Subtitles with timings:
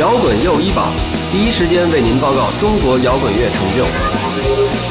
[0.00, 0.86] 摇滚又一榜，
[1.30, 3.84] 第一时间为您报告中国摇滚乐成就。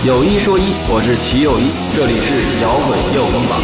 [0.06, 3.58] 有一说一，我是齐又一，这里是摇滚又一榜。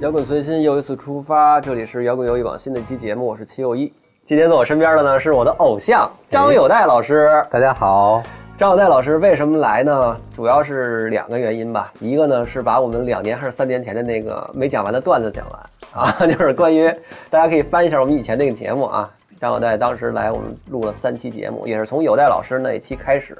[0.00, 3.92] 摇滚随心又一次出发，这里是摇滚又一榜新的一期节目，我是齐又一。
[4.26, 7.46] 今天在我身边的呢是我的偶像张友代老师。
[7.48, 8.20] 大家好，
[8.58, 10.16] 张小戴老师为什么来呢？
[10.34, 11.92] 主要是两个原因吧。
[12.00, 15.60] 一个呢是把我们两年还是三年前的那个没讲完的段子讲完
[15.92, 16.90] 啊， 就是关于
[17.28, 19.10] 大家可以翻一下我们以前那个节目啊。
[19.38, 23.36] 张小戴当时来我们录了三期节目，也是从有戴老师那一期开始，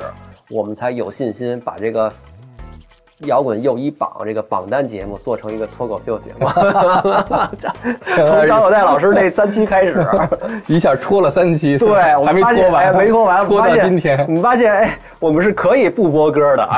[0.51, 2.12] 我们才有信心把这个
[3.20, 6.47] 摇滚又一榜这个榜单节目做成一个脱口秀节目。
[8.02, 10.07] 从张友代老师那 三期开始，
[10.69, 14.33] 一下拖了三期，对，我还没们发现拖完，哎没拖完，拖到今天我。
[14.33, 16.69] 们发现，哎，我们是可以不播歌的。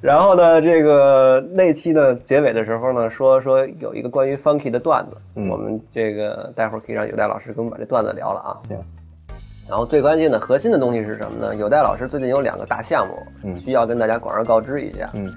[0.00, 8.56] 然后呢，这个那期的结尾的时候呢，说说有一个关于 funky 的段子，嗯我们这个待会儿可以让有代老师跟我们把这段子聊了啊。
[8.68, 8.76] 行。
[9.68, 11.56] 然后最关键的核心的东西是什么呢？
[11.56, 15.10] 有代老师最近有两个大项目，嗯需要跟大家广而告知一下。
[15.14, 15.32] 嗯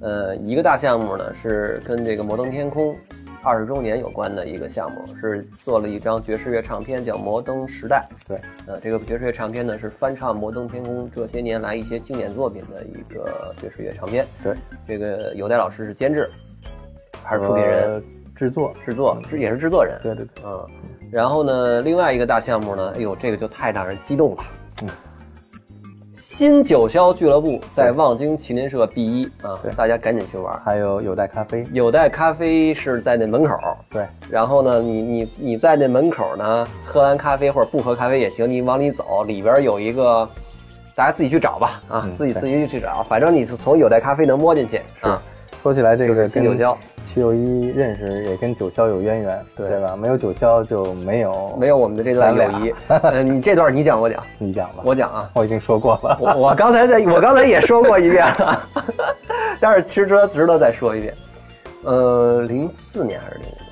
[0.00, 2.94] 呃，一个大项目呢是跟这个摩登天空
[3.42, 8.06] 二十周年有关的一个项目，是做了一张爵士乐唱片，叫《摩登时代》。
[8.28, 14.24] 对，呃，这个爵士乐唱片呢是翻唱摩登天空这些年来一些经典作品的一个爵士乐唱片。
[14.42, 14.54] 对，
[14.86, 16.28] 这个有代老师是监制，
[17.24, 18.02] 还是出品人、呃
[18.38, 19.98] 制作，制作，这也是制作人。
[20.02, 20.66] 对对对，嗯，
[21.10, 24.44] 然后呢，另外一个大项目呢，哎呦，这个就太让人激动了。
[24.82, 24.88] 嗯，
[26.14, 30.58] 新九霄俱乐部在望京麒麟社 B 一啊对，大家赶紧去玩。
[30.64, 33.56] 还有有待咖啡，有代咖啡是在那门口，
[33.90, 40.28] 对，然后呢，你你你在那门口呢，喝完咖啡或者不喝咖啡也行，你往里走，里边有一个，
[40.94, 45.20] 大家自己去找吧，啊，嗯自己自己去找，反正你是从有代咖啡能摸进去啊，
[45.62, 46.76] 说起来这就是个跟新九霄
[47.18, 49.96] 七六一认识也跟九霄有渊源，对对吧？
[49.96, 52.72] 没有九霄就没有没有我们的这段友谊。
[52.86, 58.62] 呃，你这段你讲我讲，你讲吧，我讲啊，我已经说过了，我我刚才在， 我刚才也说过一遍了，
[59.60, 61.12] 但是其实值得值得再说一遍。
[61.82, 63.66] 呃，零四年还是零五年？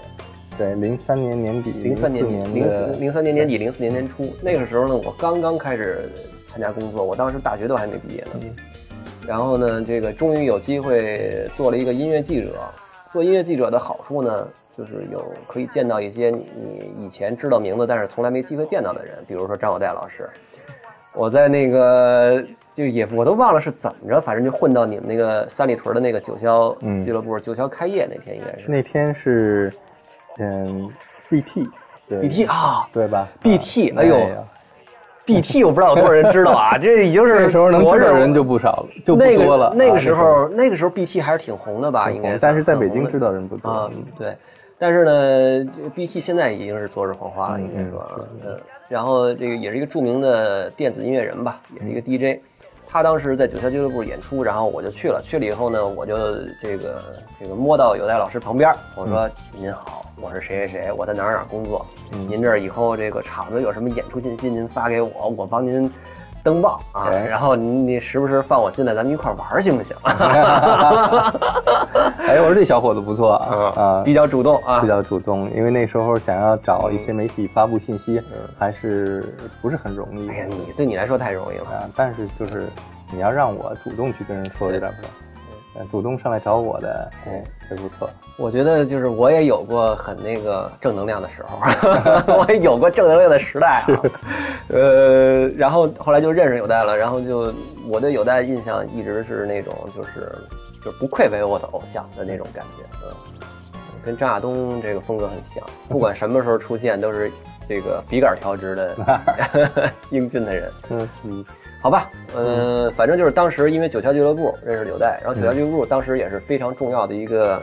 [0.58, 6.10] 对，零三年年底，零三年年零四的零三年年底，零四年年初，那个时候呢，我刚刚开始
[6.48, 8.40] 参加工作，我当时大学都还没毕业呢。
[9.24, 12.48] 然后呢，这个终于有机会做了一个音乐记者。
[13.16, 14.46] 做音乐记者的好处呢，
[14.76, 16.46] 就是有可以见到一些你
[16.98, 20.28] 你以前知道名字，但是从来没机会见到的人，比如说张小戴老师。
[21.14, 22.44] 我在那个
[22.74, 29.72] 就也我都忘了是怎么着，反正就混到你们那个三里屯的那个九霄嗯俱乐部，九霄开业那天应该是那天是
[30.38, 30.86] 嗯
[31.30, 31.66] BT，
[32.06, 34.44] 对 BT 啊对吧 BT 啊哎呦呀
[35.26, 39.74] BT 我不知道有多少人知道啊， 这已经是那时候能知道的人就不少了，就不多了。
[39.76, 42.10] 那个啊时候，那个时候 BT 还是挺红的吧？
[42.10, 44.34] 应该，但是在北京知道人不多啊嗯，对。
[44.78, 48.10] 但是呢，BT 现在已经是昨日黄花了，嗯应该说啊，
[48.44, 48.58] 嗯。
[48.88, 52.40] 然后这个也是一个著名的电子音乐人吧，也是一个 DJ。
[52.88, 55.20] 他当时在九霄俱乐部演出，然后我就去了。
[55.24, 56.16] 去了以后呢，我就
[56.62, 57.02] 这个
[57.38, 61.84] 这个摸到有代老师旁边，我说：“您好，我是谁谁谁，我在哪儿哪儿工作。
[62.12, 65.90] 嗯您这儿以后这个场子有什么演出信息，您发给我，我帮您
[66.46, 67.08] 登报啊。
[67.10, 69.96] 哎然后你你时不时放我进来，咱们一块儿玩儿行不行？
[72.26, 81.70] 哎，我说这小伙子不错啊，啊，比较主动啊，比较主动，因为那时候想要找一些媒体发布信息，嗯还是不是很容易哎呀，你对你来说太容易了。
[81.70, 81.90] 啊。
[81.96, 82.68] 但是就是
[83.10, 85.08] 你要让我主动去跟人说，有点不知道。
[85.78, 88.08] 呃主动上来找我的，哎，真不错。
[88.36, 91.58] 我觉得就是我也有过很那个正能量的时候，
[92.36, 93.86] 我也有过正能量的时代啊。
[94.68, 97.52] 呃，然后后来就认识有代了，然后就
[97.88, 100.32] 我对有代印象一直是那种就是
[100.84, 103.40] 就不愧为我的偶像的那种感觉，嗯，
[104.04, 107.30] 跟张亚东这个风格很像，不管什么时候出现都是
[107.66, 108.96] 这个笔杆调直的
[110.10, 110.70] 英俊的人。
[110.90, 111.44] 嗯嗯，
[111.80, 117.62] 好吧，呃，反正就是当时因为九霄俱乐部认识柳代，然后九霄俱乐部当时也是非常重要的一个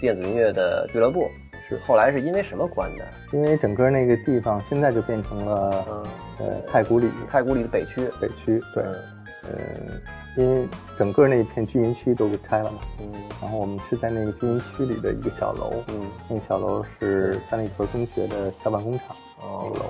[0.00, 1.28] 电子音乐的俱乐部，
[1.68, 3.04] 是后来是因为什么关的？
[3.32, 6.06] 因为整个那个地方现在就变成了嗯，
[6.38, 7.10] 呃太古里。
[7.30, 8.96] 太古里的北区，北区，对，嗯。
[9.44, 10.00] 嗯，
[10.36, 13.12] 因为整个那一片居民区都给拆了嘛，嗯。
[13.40, 19.08] 然后我们是在那个居民区里的一个小楼，嗯，那个小楼是三里屯中学的校办工厂
[19.40, 19.84] 哦那个楼，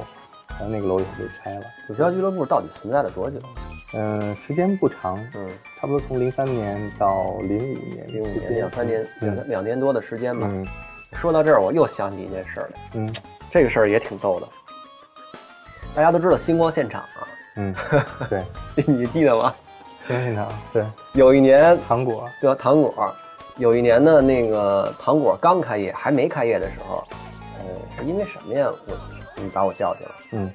[0.58, 1.62] 然后那个楼也被拆了。
[1.88, 3.38] 九霄俱乐部到底存在了多久？
[3.94, 10.48] 嗯，时间不长，嗯，差不多从零三年到零五年，零五年两三年两嗯两年多的时间吧。
[10.50, 10.66] 嗯
[11.12, 13.14] 说到这儿，我又想起一件事儿来，嗯
[13.50, 14.48] 这个事儿也挺逗的。
[15.94, 17.74] 大家都知道星光现场啊，嗯，
[18.30, 18.42] 对，
[18.86, 19.54] 你记得吗？
[20.06, 20.82] 星光现场对
[21.12, 22.56] 有一年糖果，对吧？
[22.58, 23.14] 糖果
[23.58, 27.04] 有一年呢，那个糖果刚开业，还没开业的时候，
[27.58, 27.64] 呃，
[27.98, 28.68] 是因为什么呀？
[28.86, 28.92] 我
[29.36, 30.52] 你把我叫去了，嗯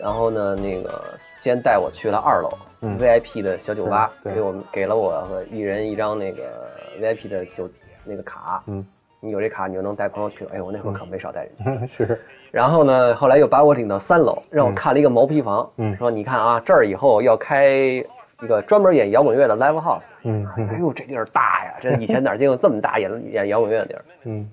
[0.00, 1.02] 然后呢，那个
[1.42, 2.48] 先带我去了二楼、
[2.80, 6.68] 嗯 VIP 的小酒吧，给我们给了我和一人一张那个
[7.00, 7.68] VIP 的酒
[8.04, 8.86] 那个卡，嗯，
[9.20, 10.46] 你有这卡你就能带朋友去。
[10.46, 11.96] 哎呦，我那会儿可没少带人去。
[12.06, 12.20] 是，
[12.50, 20.00] 然后呢，后来又把我领到三楼，让我看了一个毛坯房，嗯说你看啊，这儿以后要开一个专门演摇滚乐的 live house。
[20.22, 21.74] 嗯嗯哎呦，这地儿大呀！
[21.80, 24.04] 这以前哪儿见过这么大演演摇滚乐的地儿？
[24.24, 24.50] 嗯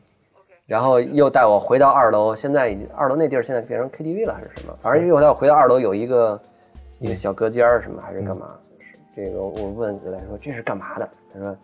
[0.68, 4.78] 然后又带我回到二楼，现在已经二楼那地儿现在变成 KTV 了还是什么？
[4.82, 6.38] 反正又带我回到二楼，有一个
[7.00, 8.50] 一个小隔间儿什么还是干嘛？
[8.80, 11.10] 是这个我问格莱说这是干嘛的？
[11.34, 11.56] 他说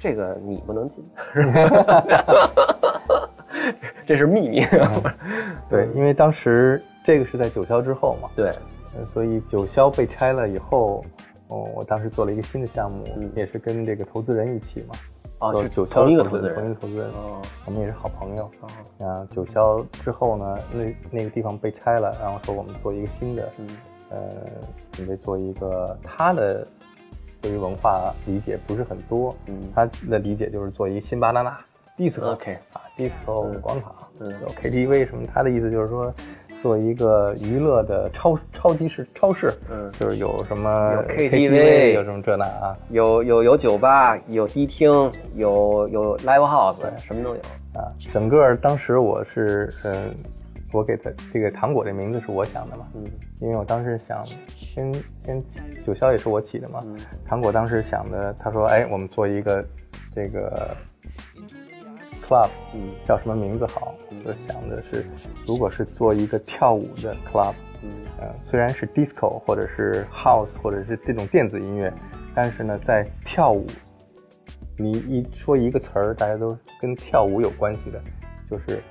[0.00, 1.04] 这个你不能进，
[4.06, 4.64] 这是秘密。
[5.68, 8.50] 对，因为当时这个是在九霄之后嘛，对，
[8.96, 11.04] 呃所以九霄被拆了以后，
[11.48, 14.94] 哦，我当时做了一个新的项目，嗯也是跟这个投资人一起嘛，
[15.52, 17.42] 哦，是九霄同一个投投资人同一个投资人，哦。
[17.66, 18.50] 我们也是好朋友。
[18.60, 23.66] 哦，啊，九霄之后呢，那那个地方被拆了，然后说我们做一个新的，嗯
[24.10, 24.28] 呃，
[24.92, 26.66] 准备做一个他的
[27.40, 29.60] 对于文化理解不是很多，嗯。
[29.74, 31.58] 他的理解就是做一个新巴拿纳
[31.96, 34.30] disco OK 啊，disco 嗯广场，嗯。
[34.42, 36.12] 有 KTV 什么，他的意思就是说
[36.64, 42.74] 做一个娱乐的超超级市超市，嗯，就是有什么有 KTV，KTV 有什么这那啊。
[42.88, 44.90] 有有有酒吧，有迪厅，
[45.34, 46.90] 有有 live house，对。
[46.96, 47.40] 什么都有。
[47.74, 50.14] 啊，整个当时我是嗯、
[50.72, 53.04] 我给他这个糖果这名字是我想的嘛，嗯。
[53.42, 54.24] 因为我当时想
[54.56, 54.90] 先
[55.22, 55.44] 先
[55.84, 56.96] 九霄也是我起的嘛，嗯。
[57.26, 59.62] 糖果当时想的，他说哎，我们做一个
[60.10, 60.74] 这个
[62.26, 63.94] club，嗯叫什么名字好？
[64.24, 65.04] 就想的是，
[65.46, 71.92] 如果是做一个跳舞的 club，嗯呃，虽然是 disco 或者是 house 或者是这种电子音乐，
[72.34, 73.66] 但是呢，在跳舞，
[74.78, 78.00] 你一说一个词儿，大家都跟跳舞有关系的，
[78.50, 78.82] 就是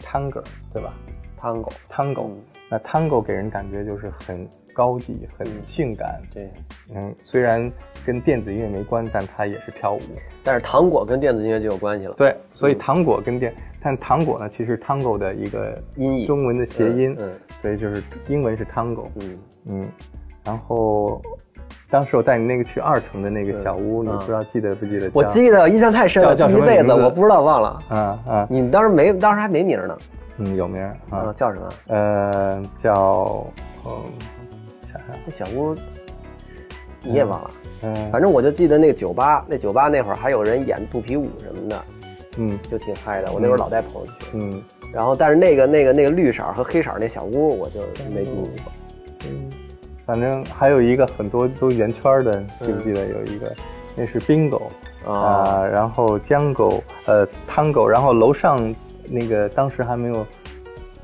[0.00, 0.94] tango，对吧
[1.38, 6.20] ，Tango，？tango，、嗯那 tango 给人感觉就是很高级、很性感。
[6.32, 6.50] 对。
[6.94, 7.72] 嗯，虽然
[8.04, 10.00] 跟电子音乐没关，但它也是跳舞。
[10.44, 12.14] 但是糖果跟电子音乐就有关系了。
[12.14, 17.32] 对，所以糖果跟电，但糖果呢，其实 tango 的一个音译中文的谐音，嗯
[17.62, 19.06] 所以就是英文是 tango。
[19.20, 19.38] 嗯
[19.68, 19.84] 嗯，
[20.44, 21.20] 然后
[21.90, 25.10] 当时我带你那个去二层的那个小屋，嗯你不知道记得不记得？
[25.14, 27.78] 我记得印象太深了，叫一辈子，我不知道忘了。
[27.88, 29.98] 啊啊你当时没，当时还没名呢。
[30.38, 31.68] 嗯有名儿啊，啊，叫什么？
[31.88, 33.46] 呃叫
[33.86, 33.92] 嗯
[35.26, 35.74] 那小屋
[37.02, 37.50] 你也忘了。
[37.82, 41.84] 嗯反正我就记得那个酒吧，那酒吧那会儿还有人演肚皮舞什么的，
[42.38, 43.32] 嗯就挺嗨的。
[43.32, 44.26] 我那会儿老带朋友去。
[44.32, 44.62] 嗯
[44.92, 47.80] 然后，但是那个那个那个绿色和黑色那小屋，我就
[48.14, 48.72] 没进去过。
[49.26, 49.50] 嗯，
[50.06, 53.52] 反正还有一个很多都圆圈的，记不记得有一个？
[53.96, 54.62] 那是 bingo
[55.04, 58.74] 啊，啊，然后 jungle 呃 tango，然后楼上
[59.08, 60.24] 那个当时还没有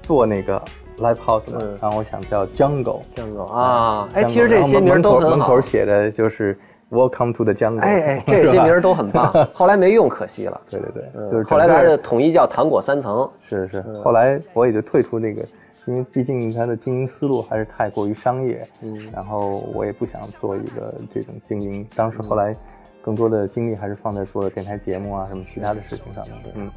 [0.01, 0.63] 做那个
[0.99, 3.01] live house 呢，嗯然后我想叫 jungle。
[3.15, 5.61] ，jungle，啊，哎其实这些名儿都很好门口。
[5.61, 6.59] 写的就是
[6.91, 7.81] Welcome to the jungle。
[7.81, 10.61] 哎哎， 这些名儿都很棒， 后来没用，可惜了。
[10.69, 13.29] 对对对，嗯就是后来整个他就统一叫糖果三层。
[13.43, 15.43] 是是，后来我也就退出那个，
[15.87, 21.87] 因为毕竟它的经营思路还是太过于商业，嗯然后我也不想做一个这种经营。
[21.97, 22.55] 当时后来
[23.01, 26.37] 更多的精力还是放在做电台节目啊什么其他的事情上面。
[26.57, 26.71] 嗯，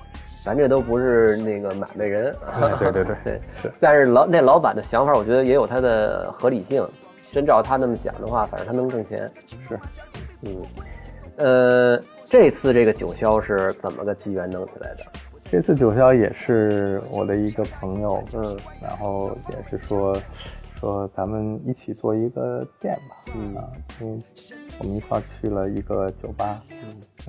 [0.46, 2.32] 咱这都不是那个买卖人，
[2.80, 3.72] 对对对 对是。
[3.80, 6.88] 但是老那老板的想法，我觉得也有他的合理性。
[7.32, 9.28] 真照他那么想的话，反正他能挣钱。
[9.68, 9.80] 是，
[10.44, 10.62] 嗯，
[11.38, 15.04] 呃，这次这个九霄是怎么个机缘弄起来的？
[15.52, 20.16] 这次九霄也是我的一个朋友，嗯然后也是说
[20.80, 23.56] 说咱们一起做一个店吧，嗯。
[23.56, 24.20] 啊，因为
[24.80, 26.78] 我们一块儿去了一个酒吧，嗯。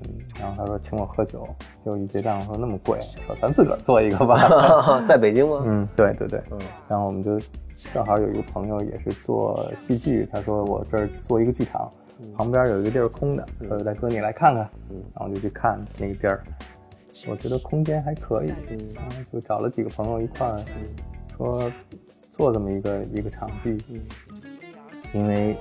[0.03, 1.47] 嗯，然后他说请我喝酒，
[1.85, 5.63] 结果一结账说那么贵，说咱自个儿做一个吧， 在北京吗？
[5.65, 6.59] 嗯，对对对，嗯。
[6.89, 7.39] 然后我们就
[7.93, 11.89] 正好有一个朋友也是做戏剧，他说我这儿做一个剧场，
[12.37, 15.03] 旁边有一个地儿空的，说大哥你来看看，嗯。
[15.15, 16.43] 然后就去看那个地儿，
[17.29, 18.79] 我觉得空间还可以，嗯。
[18.95, 20.57] 然后就找了几个朋友一块儿，
[21.37, 21.71] 说
[22.37, 24.01] 做这么一个一个场地，嗯
[25.15, 25.57] 因为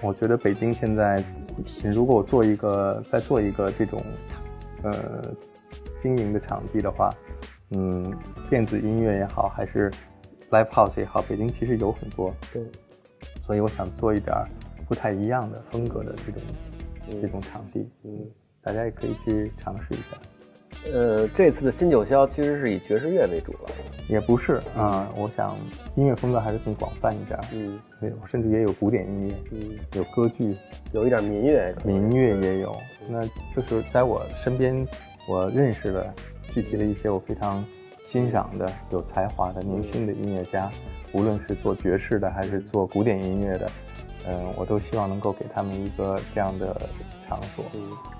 [0.00, 1.22] 我觉得北京现在，
[1.92, 4.02] 如果我做一个再做一个这种
[4.82, 5.22] 呃
[6.00, 7.10] 经营的场地的话，
[7.70, 8.16] 嗯，
[8.48, 9.90] 电子音乐也好，还是
[10.50, 12.64] live house 也好，北京其实有很多，对，
[13.44, 14.48] 所以我想做一点儿
[14.88, 16.40] 不太一样的风格的这种、
[17.10, 18.26] 嗯这种场地，嗯，
[18.62, 20.16] 大家也可以去尝试一下。
[20.92, 23.70] 呃，这次的新九霄其实是以爵士乐为主了。
[24.08, 25.54] 也不是啊，我想
[25.94, 30.56] 音乐风格还是更广泛一点，嗯，对，甚至也有古典音乐，嗯，有歌剧，
[30.92, 32.74] 有一点民乐，民乐也有。
[33.06, 33.22] 那
[33.54, 34.86] 就是在我身边，
[35.28, 36.10] 我认识的
[36.54, 37.62] 聚集了一些我非常
[38.02, 40.70] 欣赏的、有才华的年轻的音乐家，
[41.12, 43.70] 无论是做爵士的还是做古典音乐的，
[44.26, 46.74] 嗯，我都希望能够给他们一个这样的
[47.28, 47.64] 场所，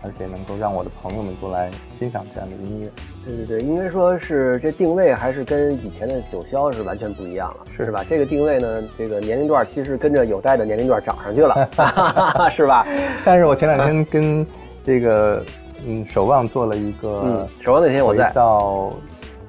[0.02, 2.90] 而且能够让我的朋友们都来欣赏这样的音乐。
[3.24, 8.04] 对对对，应该说是这定位还是跟以前的九霄是完全不一样了，是吧？
[8.08, 11.68] 这个定位呢，这个年龄段其实跟着有代的年龄段涨上去了，
[12.54, 12.86] 是吧？
[13.24, 14.46] 但是我前两天跟
[14.84, 15.44] 这个
[15.86, 18.90] 嗯守望做了一个，嗯，守望那天我在到，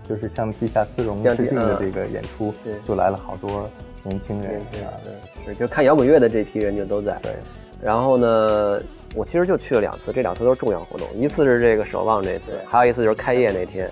[0.08, 2.54] 就是向地下丝绒致敬的这个演出，
[2.86, 3.70] 就来了好多
[4.04, 4.62] 年轻人，
[5.46, 7.18] 是就看摇滚乐的这批人就都在。
[7.22, 7.34] 对，
[7.81, 8.79] 然后呢？
[9.15, 13.89] 我其实就去了两次，这两次都是重要活动，一次是这个守望这次，还有一次就是开业那天。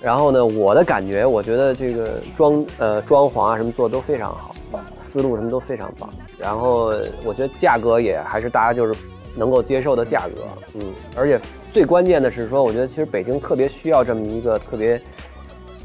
[0.00, 4.54] 然后呢，我的感觉，我觉得这个装呃装潢啊什么做的都非常好，
[5.02, 6.08] 思路什么都非常棒。
[6.38, 8.94] 然后我觉得价格也还是大家就是
[9.36, 10.82] 能够接受的价格，嗯。
[11.16, 11.40] 而且
[11.72, 15.02] 最关键的是说，我觉得其实北京特别需要这么一个特别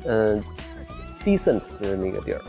[0.05, 0.39] 嗯
[1.23, 2.41] decent 的那个地儿。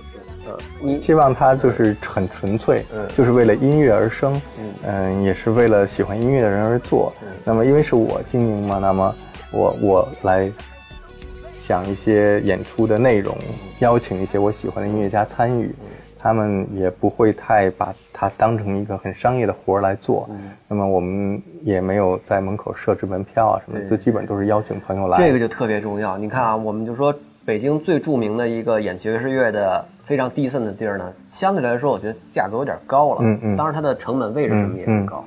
[0.82, 4.40] 你希望它就是很纯粹，嗯，就是为了音乐而生，
[4.86, 7.12] 嗯，也是为了喜欢音乐的人而做。
[7.44, 9.14] 那么因为是我经营嘛，那么
[9.52, 10.50] 我我来
[11.56, 13.36] 想一些演出的内容，
[13.78, 15.72] 邀请一些我喜欢的音乐家参与，
[16.18, 20.28] 他们也不会太把它当成一个很商业的活儿来做。
[20.66, 25.18] 那么我们也没有在门口设置门票啊什么，就基本都是邀请朋友来。
[25.18, 26.18] 这个就特别重要。
[26.18, 29.84] 你看啊，我们就说北京最著名的一个演爵士乐的。
[30.10, 33.20] 非常低森的地儿呢，相对来说，我觉得价格有点高了。
[33.22, 35.24] 嗯嗯，当然它的成本位置什么也很高。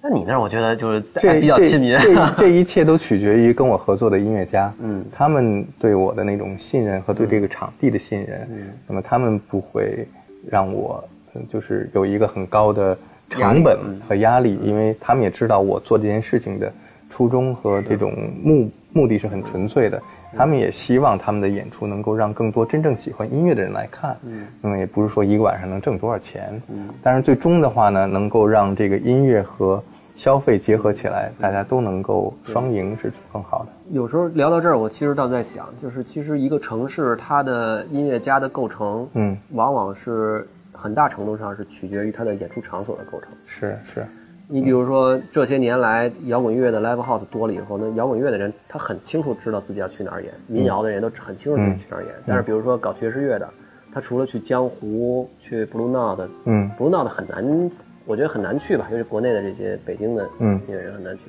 [0.00, 1.98] 那你那儿，我觉得就是这比较亲民。
[1.98, 4.72] 这这一切都取决于跟我合作的音乐家。
[4.78, 8.48] 嗯，他们对我的那种信任和对这个场地的信任。
[8.52, 10.06] 嗯，那么他们不会
[10.48, 11.02] 让我
[11.48, 12.96] 就是有一个很高的
[13.28, 13.76] 成本
[14.08, 16.72] 和压力，因为他们也知道我做这件事情的
[17.10, 20.00] 初衷和这种目目的是很纯粹的。
[20.36, 29.82] 他们也希望他们的演出能够让更多真正喜欢音乐的人来看，嗯，那么也不是说一个晚上能挣多少钱，嗯，但是最终的话呢，能够让这个音乐和
[30.14, 33.68] 消费结合起来，大家都能够双赢是更好的。
[33.90, 43.30] 有时候聊到这儿，我其实倒在想，就是其实一个城市它的音乐家的构成，嗯，往往是很大程度上是取决于它的演出场所的构成。
[43.46, 44.06] 是是。
[44.50, 52.12] 你比如说，这些年来摇滚乐的 live house 多了以后，那摇滚乐的人他很清楚知道自己要去哪儿演，民谣的人都很清楚自己去哪儿演。
[52.26, 53.46] 但是比如说搞爵士乐的，
[53.92, 57.70] 他除了去江湖、去 Blue Note，嗯，Blue Note 很难，
[58.06, 61.24] 我觉得很难去吧，因为国内的这些北京的音乐人很难去。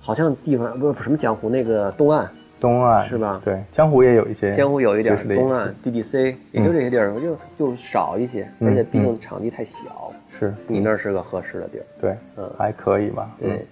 [0.00, 2.28] 好像地方不是什么江湖，那个东岸，
[2.60, 3.40] 东岸是吧？
[3.44, 10.03] 对，江湖也有一些，江湖有一点，东岸 DDC，也就这些地儿，就就少一些，而且毕竟场地太小。
[10.44, 13.64] 是你那儿是个合适的地儿，对，嗯，还可以吧，对，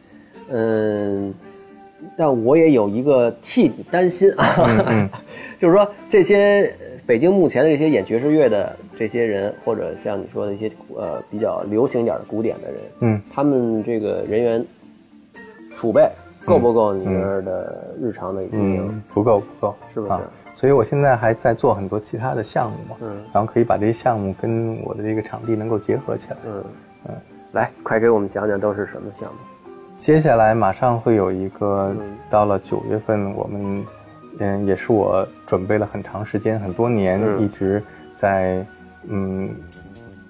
[0.51, 1.35] 嗯，
[2.17, 5.09] 但我也有一个替你担心啊，
[5.61, 6.73] 就是说这些
[7.07, 14.65] 北京目前的这些演爵士乐的这些人，或者像你说的一些呃比较流行点的古典的人，嗯，他们这个人员
[15.77, 16.09] 储备
[16.45, 19.03] 够不够你那儿的日常的经营？
[19.13, 20.13] 不够，不够，是不是？
[20.63, 26.65] 所以我现在还在做很多其他的项目嘛，嗯，然后可以把这些项目跟我的这个场地能够结合起来，嗯。
[27.09, 27.15] 嗯，
[27.51, 29.73] 来，快给我们讲讲都是什么项目。
[29.97, 31.93] 接下来马上会有一个，
[32.31, 33.85] 到了九月份，我们
[34.39, 37.83] 嗯也是我准备了很长时间、很多年一直
[38.15, 38.65] 在
[39.09, 39.51] 嗯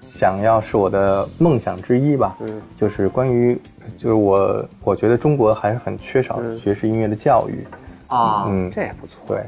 [0.01, 3.55] 想要是我的梦想之一吧，嗯，就是关于
[3.99, 7.63] 就是我我觉得中国还是很缺少爵士音乐的教育
[8.07, 9.43] 啊，嗯，这也不错，对。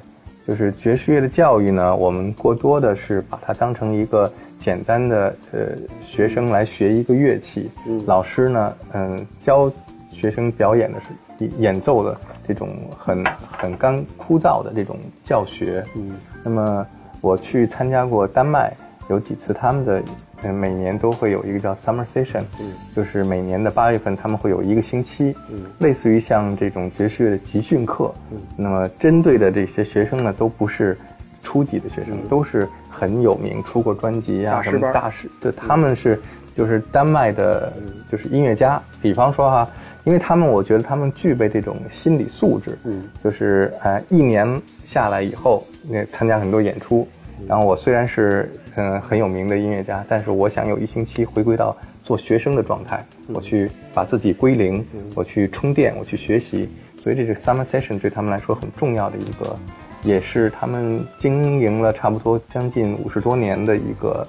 [0.48, 5.60] 就是爵士乐的教育呢，我们过多的是把它当成一个简单的呃
[6.02, 7.72] 学生来学一个乐器，
[8.06, 9.72] 老师呢，嗯，教
[10.12, 12.16] 学生表演的是演奏的
[12.48, 15.84] 这种很很干枯燥的这种教学。
[15.96, 16.86] 嗯，那么
[17.22, 18.72] 我去参加过丹麦
[19.10, 20.04] 有几次他们的。
[20.46, 30.98] 嗯，每年都会有一个叫 Summer Session，嗯，就是每年的八月份，他们会有一个星期，嗯，类似于像这种爵士乐的集训课，嗯，那么针对的这些学生呢，都不是
[31.42, 36.22] 初级的学生，都是很有名、出过专辑啊什么大师，对，他们是
[36.56, 37.74] 就是丹麦的，
[38.10, 38.82] 就是音乐家。
[39.02, 39.70] 比方说哈，
[40.04, 47.08] 因为他们我觉得他们具备这种心理素质，嗯，就是呃一年下来以后，那参加很多演出，
[47.48, 48.52] 然后我虽然是。
[48.78, 51.74] 嗯，很有名的音乐家，但是我想有一星期回归到
[52.04, 56.68] 做学生的状态，我去把自己归零，我去充电，我去学习，
[57.02, 59.56] 所以这是 summer session 对他们来说很重要的一个
[60.04, 64.28] 也是他们经营了差不多将近五十多年的一个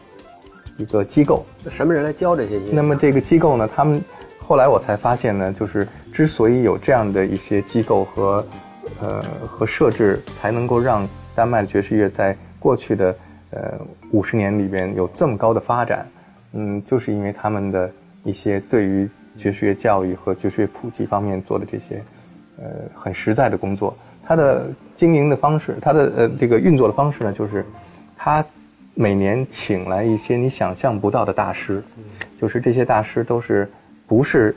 [0.76, 1.44] 一个机构。
[1.68, 2.70] 什么人来教这些音乐？
[2.72, 4.00] 那么这个机构呢，他们
[4.38, 8.46] 后来我才发现呢，就是之所以有这样的一些机构和
[9.00, 12.36] 呃和设置，才能够让丹麦爵士乐在
[12.66, 13.14] 过去的
[13.50, 13.78] 呃
[14.10, 16.04] 五十年里边有这么高的发展，
[16.52, 17.88] 嗯，就是因为他们的
[18.24, 22.02] 一些对于爵士乐教育和爵士乐普及方面做的这些
[22.58, 23.96] 呃很实在的工作。
[24.24, 27.64] 它的经营的方式，它的呃这个运作的方式呢，就是
[28.16, 28.44] 它
[28.94, 31.80] 每年请来一些你想象不到的大师，
[32.40, 33.70] 就是这些大师都是
[34.08, 34.56] 不是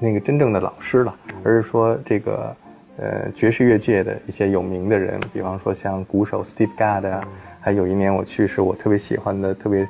[0.00, 1.14] 那个真正的老师了，
[1.44, 2.52] 而是说这个
[2.98, 7.26] 呃爵士乐界的一些有名的人，比方说像鼓手 Steve Gadd 啊，
[7.60, 9.88] 还有一年我去是我特别喜欢的、特别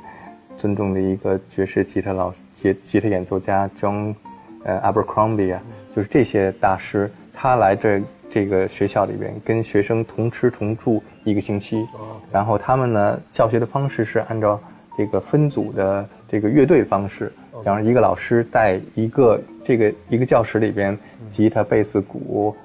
[0.57, 4.15] 尊重的一个爵士吉他老吉吉他演奏家 John
[4.63, 5.61] 呃 Abercrombie 啊，
[5.95, 8.01] 就是这些大师，他来这。
[8.31, 11.83] 这个学校里边跟学生同吃同住一个星期，
[12.31, 14.61] 然后他们呢教学的方式是按照
[14.95, 20.95] 这个分组的这个乐队方式，然后一个老师带一个这个一个教室里边
[21.31, 22.55] 吉他、贝斯、鼓、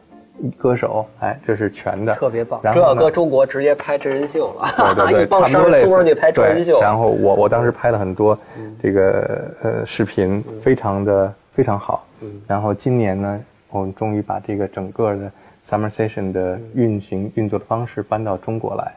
[0.59, 2.61] 歌手，哎，这是全的，特别棒。
[2.63, 6.81] 这要搁中国直接拍真人秀了，对对对， 一帮商人租上去拍真人秀。
[6.81, 8.39] 然后我我当时拍了很多
[8.83, 12.07] 这个呃视频，非常的非常好。
[12.47, 15.31] 然后今年呢，我们终于把这个整个的。
[15.67, 18.93] Summer Session 的运行运作的方式搬到中国来，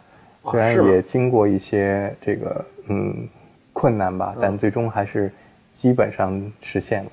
[0.51, 3.25] 虽然也经过一些这个嗯
[3.71, 5.31] 困难吧，但最终还是
[5.73, 7.09] 基本上实现了。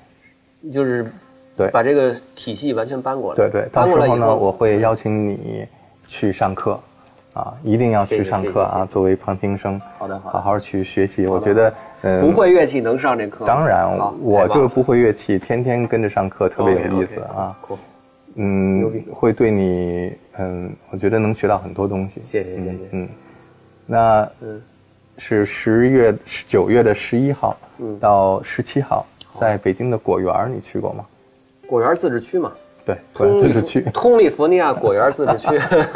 [0.73, 1.09] 就是
[1.57, 3.37] 对，把这个体系完全搬过来。
[3.37, 5.65] 对对，到时候呢，我会邀请你
[6.07, 6.79] 去上课，
[7.33, 11.25] 啊，一定要去上课啊，作为旁听生，好的，好好去学习。
[11.27, 13.45] 我觉得，嗯，不会乐器能上这课？
[13.45, 13.87] 当然，
[14.21, 17.55] 我就是不会乐器，天天跟着上课，特别有意思啊。
[18.37, 22.21] 嗯，会对你，嗯，我觉得能学到很多东西。
[22.29, 22.77] 谢谢，谢谢。
[22.91, 23.07] 嗯，
[23.85, 24.61] 那嗯，
[25.17, 26.13] 是十月
[26.45, 27.55] 九月的十一号
[27.97, 29.05] 到十七号，
[29.39, 31.05] 在北京的果园，你去过吗？
[31.67, 32.51] 果园自治区嘛。
[32.85, 33.81] 对，果园自治区。
[33.93, 35.47] 通利福尼亚果园自治区。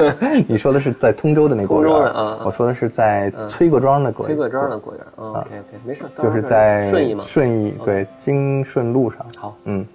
[0.49, 2.11] 你说的是在通州的那个果园。
[2.11, 2.41] 啊。
[2.43, 4.35] 我说的是在崔各庄的果园。
[4.35, 5.03] 崔各庄的果园。
[5.15, 6.03] OK OK，没事。
[6.17, 7.23] 就是在顺义嘛。
[7.23, 9.25] 顺义对，京顺路上。
[9.37, 9.55] 好。
[9.65, 9.85] 嗯。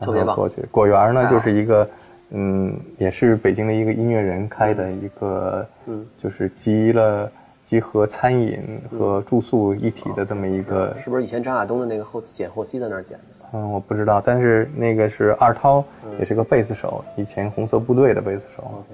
[0.00, 0.34] 特别棒。
[0.34, 1.88] 过去果园呢，就是一个，
[2.30, 7.30] 嗯，也是北京的一个音乐人开的一个，嗯，就是集了
[7.64, 10.96] 集合餐饮和住宿一体的这么一个。
[11.04, 13.24] 是不是以前张亚东的那个后剪后期在那儿剪的？
[13.54, 15.82] 嗯，我不知道，但是那个是二涛，
[16.18, 18.84] 也是个贝斯手，以前红色部队的贝斯手。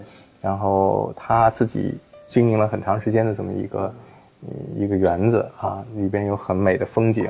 [0.40, 3.94] 然后他自己经营了很长时间的这么一个
[4.76, 7.26] 一个园子啊，里边有很美的风景。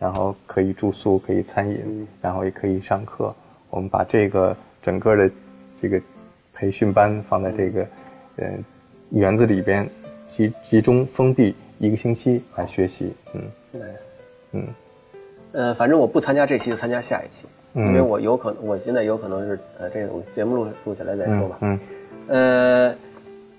[0.00, 3.34] 然后可以住宿，可以餐饮，然后也可以上课。
[3.68, 5.30] 我们把这个整个的
[5.78, 6.00] 这个
[6.54, 7.86] 培训班放在这个
[8.36, 8.46] 呃
[9.10, 9.86] 园子里边，
[10.26, 13.12] 集集中封闭一个星期来学习。
[13.34, 13.42] 嗯
[13.74, 14.00] ，nice。
[14.52, 14.66] 嗯，
[15.52, 21.58] 呃，反正我不参加这期，就参加下一期，因为我有可能，我现在有可能是呃，这种节目录录下来再说吧。
[21.60, 21.78] 嗯，
[22.28, 22.94] 呃，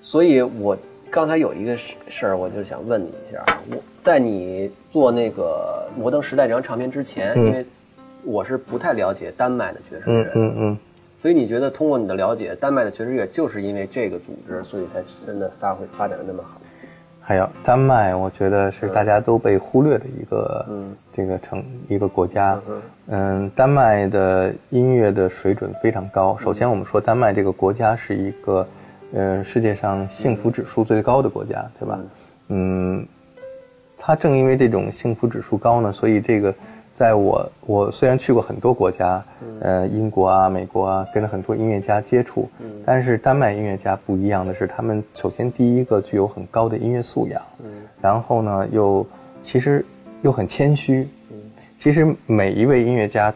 [0.01, 0.77] 所以我。
[1.13, 3.43] 刚才有一个事事儿，我就想问你一下。
[3.69, 7.65] 我在你做那个摩登时代这张唱片之前，因为
[8.23, 10.77] 我是不太了解丹麦的爵士乐，嗯嗯嗯，
[11.19, 16.60] 所以你觉得通过你的了解，丹麦的爵士乐就是因为这个组织，所以才真的发挥发展的那么好？
[17.31, 20.65] 还有丹麦，我觉得是大家都被忽略的一个
[21.13, 22.59] 这个城一个国家。
[23.07, 26.37] 嗯，丹麦的音乐的水准非常高。
[26.37, 28.67] 首先，我们说丹麦这个国家是一个。
[29.13, 31.99] 呃，世界上幸福指数最高的国家，对吧？
[32.47, 33.05] 嗯，
[33.97, 36.53] 它正因为这种幸福指数高呢，所以这个，
[37.01, 39.25] 在我我虽然去过很多国家，
[39.59, 42.47] 呃，英国啊、美国啊，跟了很多音乐家接触，
[42.85, 47.41] 但是丹麦音乐家不一样的是，他们首先第一个具有很高的音乐素养，
[47.99, 49.03] 然后呢，又
[49.41, 49.83] 其实
[50.21, 51.07] 又很谦虚，
[51.79, 53.33] 其实每一位音乐家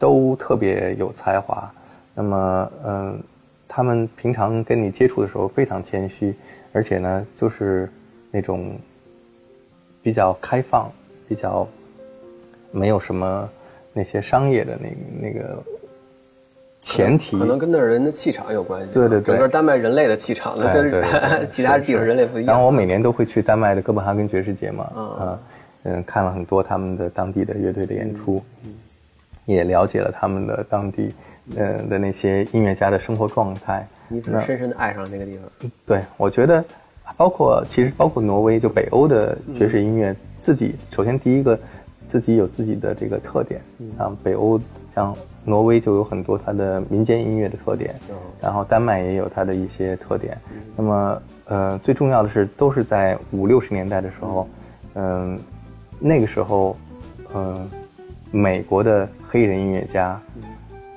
[0.00, 1.72] 都特别有才华，
[2.12, 3.22] 那么嗯。
[3.68, 6.34] 他们平常跟你接触的时候非常谦虚，
[6.72, 7.90] 而且呢，就是
[8.30, 8.74] 那种
[10.02, 10.90] 比较开放、
[11.28, 11.68] 比较
[12.76, 13.48] 没有什么
[13.92, 15.62] 那些商业的那那个
[16.82, 17.38] 前提。
[17.38, 18.88] 可能跟那儿人的气场有关系。
[18.92, 20.90] 对对对，整个丹麦人类的气场呢，跟
[21.50, 22.48] 其他地方人类不一样。
[22.48, 25.38] 然后我每年都会去丹麦的哥本哈根爵士节嘛，啊，
[25.84, 28.42] 嗯，看了很多他们的当地的乐队的演出，
[29.46, 31.14] 也了解了他们的当地。
[31.56, 35.70] 嗯的那些音乐家的生活状态，你深深的爱上了那个地方。
[35.86, 36.64] 对，我觉得，
[37.16, 41.56] 包括其实包括挪威，就北欧的爵士音乐，自己首先第一个，
[42.06, 43.60] 自己有自己的这个特点。
[43.98, 44.10] 啊。
[44.22, 44.60] 北欧
[44.94, 45.14] 像
[45.44, 47.94] 挪威就有很多它的民间音乐的特点，
[48.40, 50.36] 然后丹麦也有它的一些特点。
[50.76, 54.48] 那么，呃，最重要的是，都是在五六十年代的时候，
[54.94, 55.38] 嗯，
[56.00, 56.76] 那个时候，
[57.34, 57.68] 嗯，
[58.30, 60.20] 美国的黑人音乐家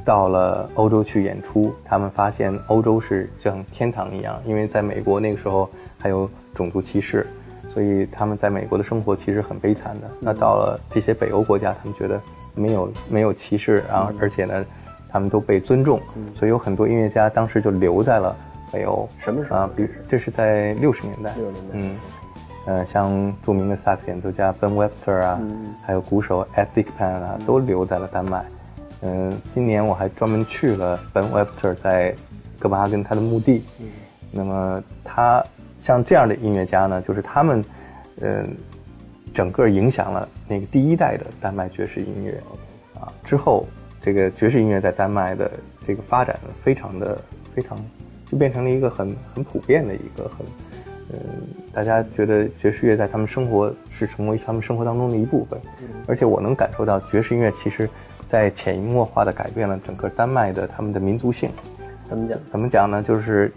[0.06, 5.70] 到了欧洲去演出，他们发现欧洲是像天堂一样，因为在美国那个时候
[6.00, 7.28] 还有种族歧视，
[7.74, 10.10] 所以他们在美国的生活其实很悲惨的。
[10.20, 12.20] 那到了这些北欧国家，他们觉得。
[12.56, 14.66] 没有没有歧视，然后而且呢，
[15.08, 16.02] 他们都被尊重，
[16.36, 18.36] 所以有很多音乐家当时就留在了
[18.70, 19.08] 北欧。
[19.20, 19.70] 什么时候啊？
[19.74, 21.32] 比这是在六十年代。
[21.38, 21.70] 六十年代。
[21.74, 21.96] 嗯，
[22.66, 25.40] 呃，像著名的萨克斯演奏家 Ben Webster 啊，
[25.86, 28.44] 还有鼓手 Ed Thigpen 啊，都留在了丹麦。
[29.04, 32.14] 嗯，今年我还专门去了 Ben Webster 在
[32.58, 33.64] 哥本哈根他的墓地。
[33.80, 33.88] 嗯。
[34.32, 35.42] 那么他
[35.80, 37.64] 像这样的音乐家呢，就是他们，
[38.22, 38.56] 嗯。
[39.32, 42.32] 整个影响了那个第一代的丹麦爵士音乐，
[43.00, 43.64] 啊，之后
[44.02, 45.50] 这个爵士音乐在丹麦的
[45.86, 47.16] 这个发展非常的
[47.54, 47.78] 非常，
[48.26, 50.44] 就变成了一个很很普遍的一个很，
[51.12, 51.20] 嗯，
[51.72, 55.60] 大家觉得爵士乐在他们生活是成为他们生活当中的一部分，
[56.08, 57.88] 而且我能感受到爵士音乐其实，
[58.28, 61.52] 在潜移默化的改变了整个丹麦的他们的民族性。
[62.08, 62.40] 怎么讲？
[62.52, 63.04] 怎么讲呢？
[63.04, 63.54] 就是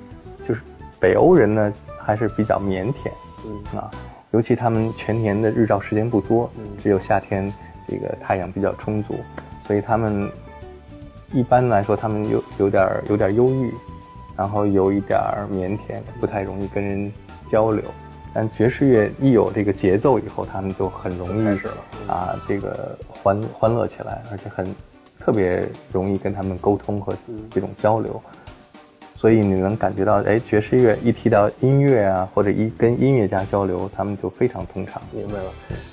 [0.47, 0.61] 就是
[1.01, 1.73] 北欧人呢
[2.05, 3.11] 还是比较腼腆，
[3.47, 3.91] 嗯啊。
[4.33, 6.51] 尤其他们全年的日照时间不多，
[6.83, 7.53] 只有夏天
[7.87, 9.15] 这个太阳比较充足，
[9.67, 10.27] 所以他们
[11.33, 13.71] 一般来说他们有有点有点忧郁，
[14.35, 15.21] 然后有一点
[15.53, 17.13] 腼腆，不太容易跟人
[17.51, 17.85] 交流。
[18.33, 21.59] 但爵士乐一有这个节奏以后，他们就很容易
[22.09, 24.75] 啊这个欢欢乐起来，而且很
[25.21, 27.15] 特别容易跟他们沟通和
[27.51, 28.19] 这种交流。
[29.23, 35.01] 所以你能感觉到，哎，爵士乐一提到音乐啊，或者一跟音乐家交流，他们就非常通畅。
[35.13, 35.45] 明白了。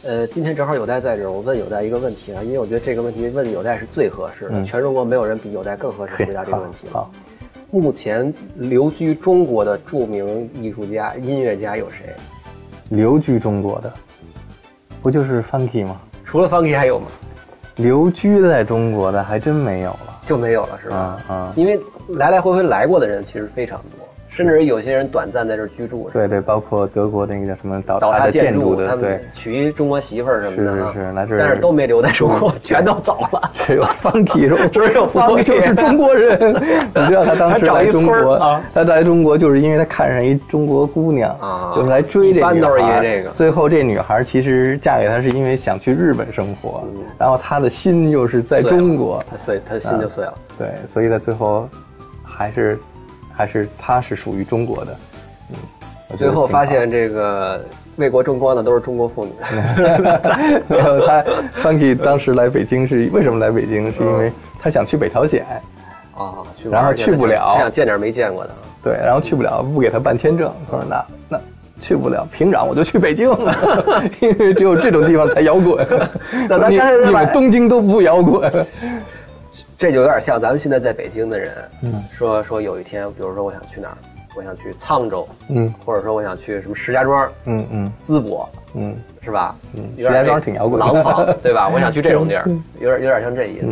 [0.03, 7.07] 呃，今天正好有代在这儿，我问有代一个问题啊，因为我觉得这个问题问有代是最合适的，全中国没有人比有代更合适回答 这个问题了。
[7.69, 12.15] 目前留居中国的著名艺术家、音乐家有谁？
[12.89, 13.93] 留居中国的，
[15.03, 16.01] 不就是 Funky 吗？
[16.25, 17.05] 除了 Funky 还有吗？
[17.75, 21.21] 留居在中国的还真没有了，就没有了是吧？
[21.29, 21.79] 嗯，因为。
[22.17, 24.05] 来来回回来过的人其实非常多。
[24.31, 33.51] 甚至有些人短暂在这儿居住，对对，包括德国那个叫什么倒塌的建筑的，对，娶一中国媳妇儿什么的，是是是，来这儿，但是都没留在中国，全都走了。
[33.65, 36.53] 只有 funky， 只有 funky 就是中国人。
[36.53, 41.35] 你知道他当时来中国，他来中国就是因为他看上一中国姑娘，
[41.75, 43.23] 就是来追这女孩。
[43.33, 46.83] 最后这女孩其实嫁给他是因为想去日本生活，
[47.17, 50.33] 然后他的心又是在中国，他碎，他的心就碎了。
[50.57, 51.67] 对，所以在最后
[52.39, 52.79] 还是。
[53.31, 54.97] 还是他是属于中国的，
[55.51, 57.63] 嗯，最后发现这个
[57.95, 59.31] 为国争光的都是中国妇女。
[60.67, 61.23] 没有他
[61.63, 63.89] ，Funky 当时来北京是为什么来北京？
[63.93, 65.45] 是因为他想去北朝鲜，
[66.17, 68.49] 啊，然后去不了，他想见点没见过的。
[68.83, 70.51] 对，然后去不了，不给他办签证。
[70.69, 71.41] 他说那那
[71.79, 73.55] 去不了平壤，我就去北京了，
[74.19, 75.87] 因为只有这种地方才摇滚。
[76.49, 78.67] 那咱你们东京都不摇滚。
[79.77, 81.51] 这就有点像咱们现在在北京的人，
[81.83, 83.97] 嗯，说说有一天，比如说我想去哪儿，
[84.35, 89.55] 我想去沧州，嗯，或者说我想去什么石家庄，嗯嗯，淄博，嗯，是吧？
[89.75, 91.69] 嗯，石家庄挺摇滚，廊坊， 对吧？
[91.73, 92.45] 我想去这种地儿，
[92.79, 93.67] 有点有点像这意思。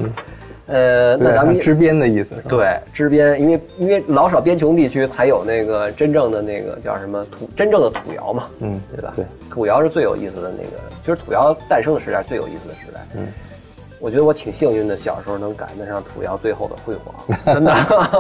[0.70, 9.14] 呃，那咱们支边的意思是，对，支边，因为因为老少边穷地区才有那个真正的那个叫什么土，真正的土窑嘛，嗯，对吧？
[9.16, 13.28] 对，土窑是最有意思的那个，其实土窑诞生的时代最有意思的时代，嗯。
[14.00, 17.76] 我觉得我挺幸运的，小时候能赶得上土窑最后的辉煌， 真的，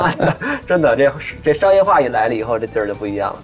[0.67, 1.11] 真的，这
[1.43, 3.37] 这商业化一来了以后，这劲儿就不一样了。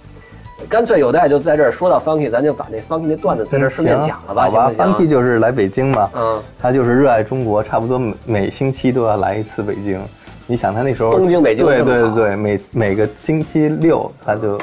[0.69, 9.99] 干脆有待就在这儿说到 Funky，咱就把那 Funky 那段子在这儿顺便讲了吧，行不行？Funky 就是来北京嘛，嗯，他就是热爱中国，差不多每每星期都要来一次北京。
[10.47, 14.59] 你想他那时候东京北京对对对，每每个星期六他就。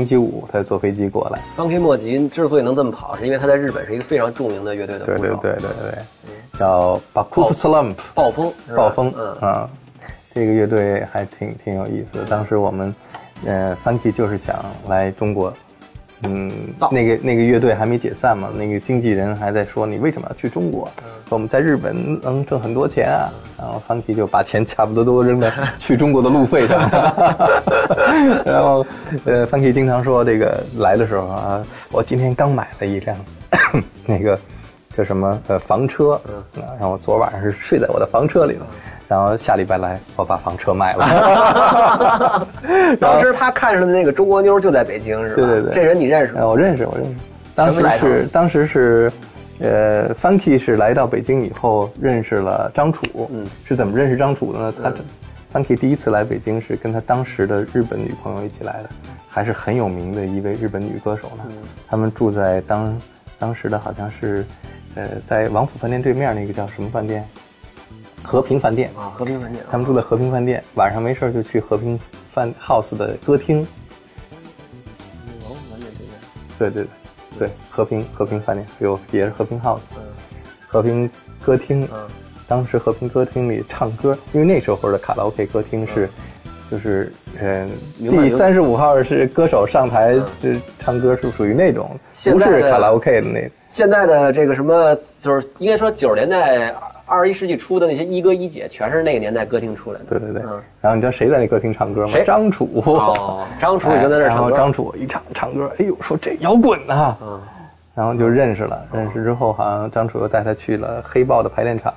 [0.00, 1.38] 星期五，他坐飞机过来。
[1.54, 9.34] Funky 莫吉之所以能这么跑，是因为他在日本是一个非常著名的乐队的对对对对对，叫 Baku Slump，暴风，暴风，嗯。
[9.46, 9.68] 啊，
[10.32, 12.24] 这个乐队还挺挺有意思的。
[12.24, 12.94] 当时我们，
[13.44, 14.56] 呃，Funky 就是想
[14.88, 15.52] 来中国。
[16.22, 16.50] 嗯，
[16.90, 18.48] 那个那个乐队还没解散嘛？
[18.54, 20.90] 那个经纪人还在说你为什么要去中国？
[21.28, 23.32] 说我们在日本能挣很多钱啊。
[23.58, 26.80] 然后方琦就把钱差不多都扔在 去中国的路费上。
[28.44, 28.86] 然后，
[29.26, 33.16] 呃，方琦经常说这个来的时候啊，我今天刚买了一辆
[34.06, 34.38] 那个
[34.96, 38.66] 叫什么呃房车，嗯，然后昨晚上是睡在我的房车里了。
[39.10, 42.46] 然后下礼拜来，我把房车卖了。
[43.00, 45.34] 当时他看上的那个中国妞就在北京，是吧？
[45.34, 46.46] 对对对，这人你认识吗？
[46.46, 47.10] 我认识，我认识。
[47.56, 49.12] 当时是当时是，
[49.58, 54.72] 呃，Funky 是来到北京以后认识了张楚，嗯，是怎么认识张楚的呢？
[54.80, 54.94] 他嗯
[55.52, 58.90] Funky 第一次来北京是跟他当时的日本女朋友一起来的，
[59.28, 61.42] 还是很有名的一位日本女歌手呢。
[61.88, 62.96] 他们住在当
[63.40, 64.46] 当时的好像是，
[64.94, 67.24] 呃，在王府饭店对面那个叫什么饭店？
[68.22, 68.90] 和平饭店。
[68.96, 71.98] 啊，和平饭店，他们住在和平饭店，晚上没事儿就去和平
[72.32, 73.66] 饭 house 的歌厅。
[76.58, 76.84] 对，对对
[77.38, 80.02] 对，对和平和平饭店有也是和平 house，嗯
[80.68, 81.10] 和平
[81.42, 81.88] 歌厅。
[81.92, 82.08] 嗯
[82.50, 86.10] 当时和平歌厅里唱歌，因为那时候的卡拉 OK 歌厅是，
[86.68, 91.88] 就是嗯，第三十五号是歌手上台就唱歌，是属于那种，
[92.24, 93.48] 不是卡拉 OK 的那。
[93.68, 96.74] 现在的这个什么，就是应该说九十年代、
[97.10, 100.04] 二十一世纪初的那些一哥一姐，全是那个年代歌厅出来的。
[100.10, 102.24] 对对对，嗯然后你知道谁在那歌厅唱歌吗谁？
[102.24, 102.68] 张楚。
[102.86, 104.56] 哦， 张楚已经在那儿哎然后唱歌。
[104.56, 107.40] 张楚一唱唱歌，哎呦，说这摇滚呐、嗯
[107.94, 108.86] 然后就认识了。
[108.92, 111.92] 认识之后，好像张楚又带他去了黑豹的排练场，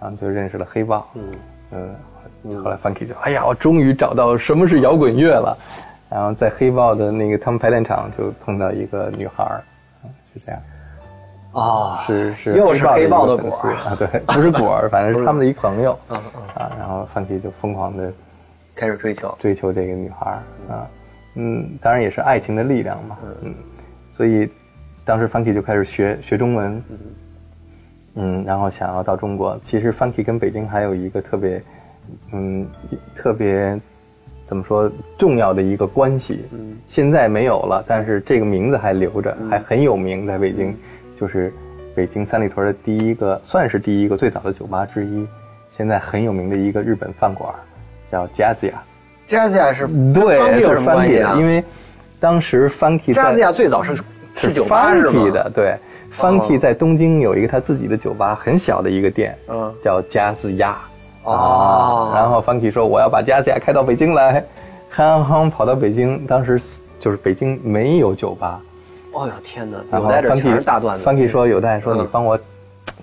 [0.00, 1.06] 然后就认识了黑豹。
[1.14, 1.94] 嗯
[2.44, 5.56] 嗯，后来 Funky 就，哎呀，我终于找到什么是摇滚乐了。
[6.10, 9.60] 然后在黑豹的那个他们排练场就碰到一个女孩儿，
[10.02, 10.58] 嗯是这样，
[11.52, 12.54] 啊，是是。
[12.54, 16.72] 又是黑豹的粉丝啊，对，不是果儿， 反正是他们的一个朋友嗯嗯，啊。
[16.78, 18.12] 然后 Funky 就疯狂的
[18.74, 19.34] 开始追求。
[19.38, 20.30] 追求这个女孩
[20.68, 20.86] 啊，
[21.34, 23.54] 嗯，当然也是爱情的力量嘛，嗯，
[24.12, 24.48] 所以
[25.04, 26.82] 当时 Funky 就开始学学中文，
[28.14, 29.58] 嗯，然后想要到中国。
[29.62, 31.62] 其实 Funky 跟北京还有一个特别，
[32.32, 32.66] 嗯，
[33.16, 33.78] 特别
[34.44, 36.76] 怎么说重要的一个关系，嗯。
[36.86, 40.76] 现在没有了，但是这个名字还留着，还很有名，在北京，
[41.18, 41.52] 就是
[41.94, 45.26] 北京三里屯的第一个，算是第一个最早的酒吧之一，
[45.76, 47.52] 现在很有名的一个日本饭馆，
[48.10, 48.72] 叫 Jazzia。
[49.28, 51.34] Jazzia 是对，是 Funky 啊？
[51.36, 51.62] 因为
[52.20, 53.96] 当时 Funky Jazzia 最早是
[54.34, 55.30] 是酒吧是 Funky 吗？
[55.32, 55.74] 的，对
[56.16, 60.78] ，Funky 在东京有一个他自己的酒吧，很小的一个店，嗯叫加兹亚。
[61.24, 64.42] 哦啊然后 Funky 说我要把加兹亚开到北京来，
[64.88, 66.58] 憨憨跑到北京，当时
[66.98, 68.58] 就是北京没有酒吧，
[69.12, 71.04] 哦呦天哪，然后有在这全 Funky 是大段子。
[71.04, 72.38] Funky 说有代说嗯你帮我，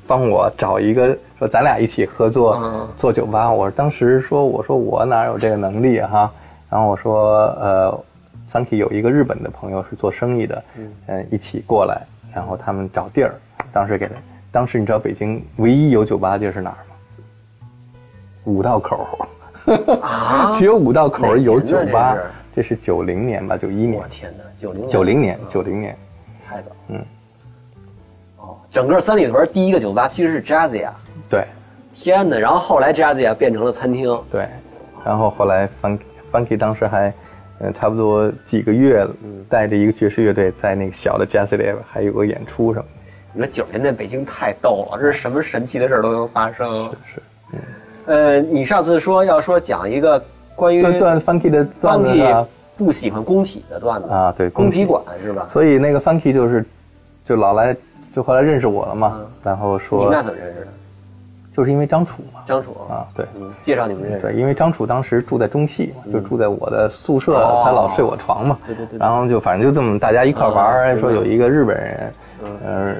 [0.07, 3.51] 帮我找一个，说咱俩一起合作嗯做酒吧。
[3.51, 6.31] 我当时说我说我哪有这个能力啊哈，
[6.69, 8.03] 然后我说呃
[8.51, 10.63] ，Funky 有一个日本的朋友是做生意的，
[11.07, 12.01] 嗯，一起过来，
[12.33, 13.33] 然后他们找地儿，
[13.73, 14.13] 当时给他，
[14.51, 16.95] 当时你知道北京唯一有酒吧的地儿是哪儿吗？
[18.45, 19.07] 五道口。
[20.03, 22.15] 啊只有五道口有酒吧
[22.55, 25.97] 这是九零年吧，九一年我，天哪，九零九零年，九零年，
[26.49, 26.71] 太早。
[26.89, 27.05] 嗯，
[28.37, 30.89] 哦，整个三里屯第一个酒吧其实是 Jazzia。
[31.29, 31.45] 对。
[31.97, 32.37] 天哪！
[32.37, 34.21] 然后后来 Jazzia 变成了餐厅。
[34.29, 34.45] 对，
[35.05, 35.99] 然后后来 Funky
[36.29, 37.13] Funky 当时还，
[37.59, 39.07] 呃，差不多几个月，
[39.47, 42.85] 带着一个爵士乐队在那个小的 Jazz 里还有个演出什么。
[43.31, 46.91] 你说九十年代北京太逗了，这是什么神奇的事儿都能发生。
[47.13, 47.21] 是，
[48.07, 50.21] 呃，你上次说要说讲一个
[50.53, 52.45] 关于段段 Funky 的段子啊
[52.77, 54.09] 不喜欢工体的段子。
[54.09, 54.85] 啊对工体。
[54.85, 55.45] 馆是吧？
[55.47, 56.65] 所以那个 Funky 就是，
[57.23, 57.75] 就老来，
[58.13, 59.27] 就后来认识我了嘛，嗯。
[59.43, 60.67] 然后说你说们俩怎么认识的？
[61.55, 63.25] 就是因为张楚嘛，张楚啊，对。
[63.39, 64.21] 嗯，介绍你们认识。
[64.21, 67.61] 对，因为张楚当时住在中戏嘛，就住在我的宿舍，哦。
[67.63, 68.59] 他老睡我床嘛。
[68.65, 68.99] 对对对对。
[68.99, 72.59] 然后就反正就这么大家一块玩说有一个日本人，嗯。
[72.65, 72.95] 呃，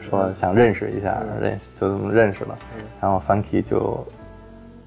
[0.00, 2.58] 说想认识一下，认识就这么认识了。
[2.76, 2.82] 嗯。
[3.00, 4.04] 然后 Funky 就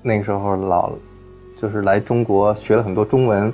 [0.02, 0.92] 那个时候老
[1.60, 3.52] 就是来中国学了很多中文，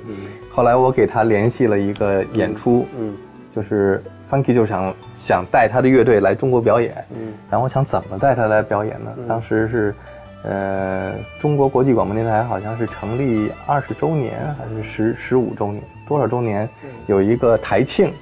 [0.50, 3.16] 后来我给他联系了一个演出，嗯
[3.54, 7.32] 就是 Funky 就想想带他的乐队来中国表演，嗯。
[7.50, 9.10] 然后我想怎么带他来表演呢？
[9.28, 9.94] 当时是，
[10.44, 16.68] 呃，中国国际广播电台好像是成立二十周年还是十十五周年，多少周年？
[17.06, 18.12] 有一个台庆，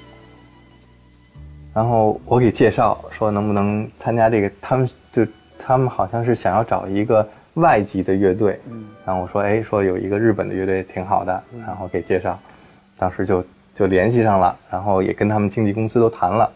[1.75, 5.27] 然后我给介绍说能不能参加这个，他们就
[5.59, 8.59] 他们好像是想要找一个外籍的乐队，
[9.05, 12.39] 然后我说哎，说有一个日本的乐队挺好的，然后给介绍，
[12.99, 13.45] 当时就
[13.75, 16.51] 就联系上了，然后也跟他们经纪公司都谈了。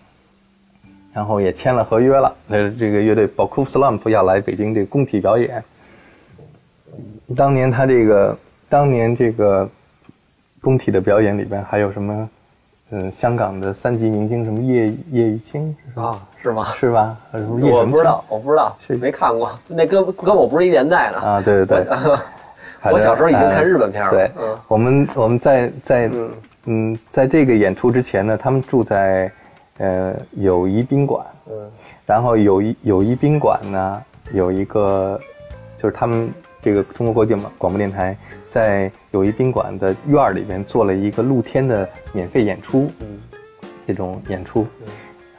[1.15, 2.35] 然后也签了合约了。
[2.47, 5.63] 那，这个乐队 Boku Slump 要来北京这个工体表演。
[7.37, 9.69] 当年他这个，当年这个
[10.63, 12.31] 工体的表演里边还有什么？
[12.89, 16.03] 呃，香港的三级明星什么叶叶玉卿是吧？
[16.03, 16.75] 啊，是吗？
[16.79, 17.17] 是吧？
[17.33, 21.19] 我不知道，我不知道，是没看过，那跟跟我不是一年代的。
[21.19, 21.41] 啊？
[21.45, 21.87] 对对对。
[22.85, 24.11] 我我小时候已经看日本片了。
[24.11, 26.31] 对，嗯我们我们在在嗯
[26.65, 29.31] 嗯，在这个演出之前呢，他们住在
[29.79, 31.55] 呃友谊宾馆，嗯
[32.05, 34.03] 然后友谊友谊宾馆呢
[34.33, 35.17] 有一个，
[35.79, 36.29] 就是他们
[36.61, 38.17] 这个中国国际广播电台
[38.49, 43.07] 在友谊宾馆的院儿里边做了一个露天的免费演出，嗯
[43.87, 44.67] 这种演出，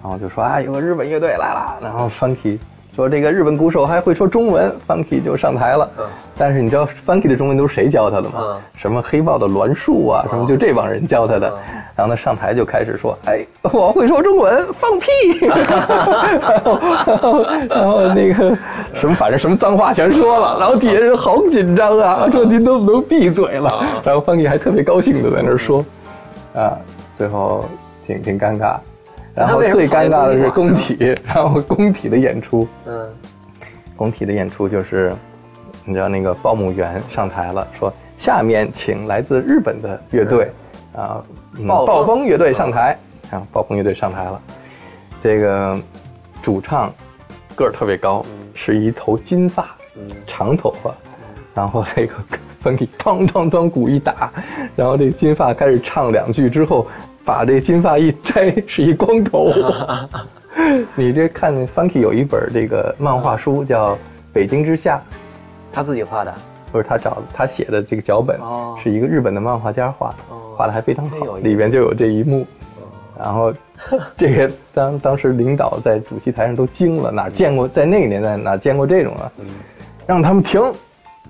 [0.03, 2.59] 然后就说啊，有个日本乐队来了，然后 Funky
[2.93, 5.89] 说这个日本鼓手还会说中文，Funky 就上台了。
[5.97, 8.39] 嗯但是你知道 Funky 的中文都是谁教他的吗？
[8.39, 11.47] 嗯什么黑豹的栾树啊，什么就这帮人教他的。
[11.47, 11.59] 嗯
[11.95, 18.57] 然后他上台就开始说：“哎，我会说中文，放屁！”然后然后然后那个
[18.95, 20.57] 什么，反正什么脏话全说了。
[20.59, 23.85] 然后底下人好紧张啊，说您能不能闭嘴了？
[24.03, 25.85] 然后 Funky 还特别高兴的在那儿说
[26.57, 26.75] ：“啊，
[27.13, 27.63] 最后
[28.07, 28.75] 挺挺尴尬。”
[29.35, 33.09] 然后最尴尬的是工体，然后工体的演出，嗯。
[33.95, 35.13] 工体的演出就是，
[35.85, 40.51] 你知道那个报幕员上台了，说下面请来自日本的乐队，
[40.95, 41.23] 啊、
[41.55, 42.97] 嗯暴风暴风乐队上台，
[43.31, 44.41] 然后暴风乐队上台了，
[45.21, 45.79] 这个
[46.41, 46.91] 主唱
[47.55, 49.69] 个儿特别高，是一头金发，
[50.25, 50.91] 长头发，
[51.53, 52.15] 然后这个
[52.61, 54.31] 风里当当当鼓一打，
[54.75, 56.87] 然后这金发开始唱两句之后，
[57.25, 59.51] 把这金发一摘，是一光头。
[60.95, 63.95] 你这看 Funky 有一本这个漫画书叫
[64.31, 64.97] 《北京之夏》，
[65.71, 66.33] 他自己画的，
[66.71, 72.45] 不是他找他写的这个脚本，哦是一个日本的漫画家画的，哦画的还非常好，里边就有这一幕。
[73.17, 73.53] 然后，
[74.17, 79.31] 这个当当时领导在主席台上都惊了，哪见过在那个年代哪见过这种啊？
[80.05, 80.61] 让他们停，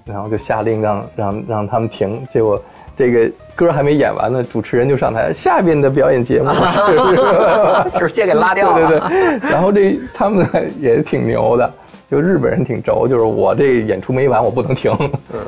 [0.06, 2.26] 然后就下令让让让他们停。
[2.28, 2.62] 结果
[2.96, 6.50] 这个歌还没演完呢，主持人就上台，下边的表演节目
[8.00, 8.88] 是直接给拉掉了。
[8.88, 10.48] 对对对，然后这他们
[10.80, 11.74] 也挺牛的，
[12.10, 14.96] 就日本人挺轴，就是我这演出没完，我不能停，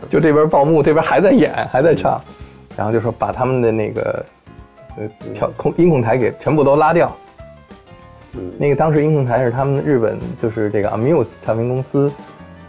[0.10, 2.19] 就这边报幕，这边还在演，还在唱，
[2.75, 4.25] 然后就说把他们的那个
[4.97, 5.03] 呃
[5.34, 7.15] 调控音控台给全部都拉掉。
[8.58, 12.12] 那个当时音控台是他们日本就是这个 Amuse 唱片公司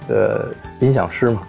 [0.08, 0.46] 的
[0.78, 1.42] 音响师嘛，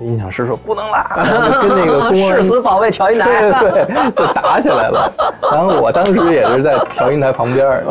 [0.00, 3.40] 音响师说不能拉，然后跟那个 公安誓死保卫调音台。
[3.40, 5.10] 对对对， 就打起来了。
[5.50, 7.82] 然后我当时也是在调音台旁边儿，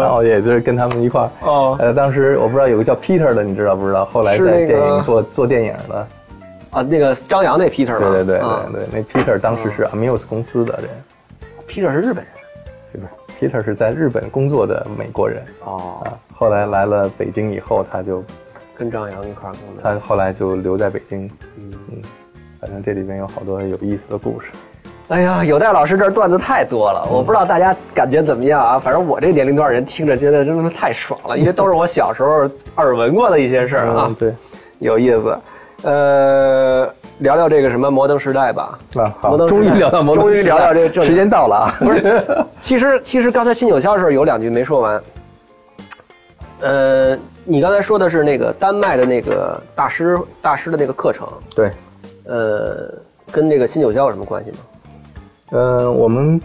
[0.00, 1.30] 然后也就是跟他们一块儿。
[1.40, 4.04] 哦呃，当时我不知道有个叫 Peter 的，你知道不知道？
[4.06, 6.06] 后来在电影做做电影的。
[6.70, 8.10] 啊，那个张扬那 Peter 吗？
[8.10, 10.90] 对对对啊对对，那 Peter 当时是 Amuse 公司的人
[11.66, 12.26] ，，Peter 是日本人。
[12.92, 13.10] 是不是
[13.48, 18.22] ？Peter 是在日本工作的美国人哦，啊，后来来了北京以后，他就
[18.78, 19.82] 跟张扬一块儿工作。
[19.82, 21.26] 他后来就留在北京。
[21.56, 22.02] 嗯嗯，
[22.60, 24.46] 反正这里面有好多有意思的故事。
[25.08, 28.78] 哎呀，有戴老师这段子太多了，我不知道大家感觉怎么样啊？
[28.78, 34.34] 反正我这个年龄段人听着觉得真的太爽了，因为都是我小时候耳闻过的一些事儿啊嗯，，对。
[34.80, 35.38] 有意思。
[35.82, 38.78] 呃，聊聊这个什么摩登时代吧。
[38.96, 41.74] 啊，好，终于聊到摩登终于聊到这个正时间到了啊！
[41.78, 42.24] 不是，
[42.58, 45.00] 其实其实刚才新九霄的时候有两句没说完。
[46.60, 51.70] 呃，你刚才说的是那个丹麦的那个大师大师的那个课程，对，
[52.24, 52.92] 呃，
[53.30, 54.56] 跟这个新九霄有什么关系吗？
[55.50, 56.40] 呃，我们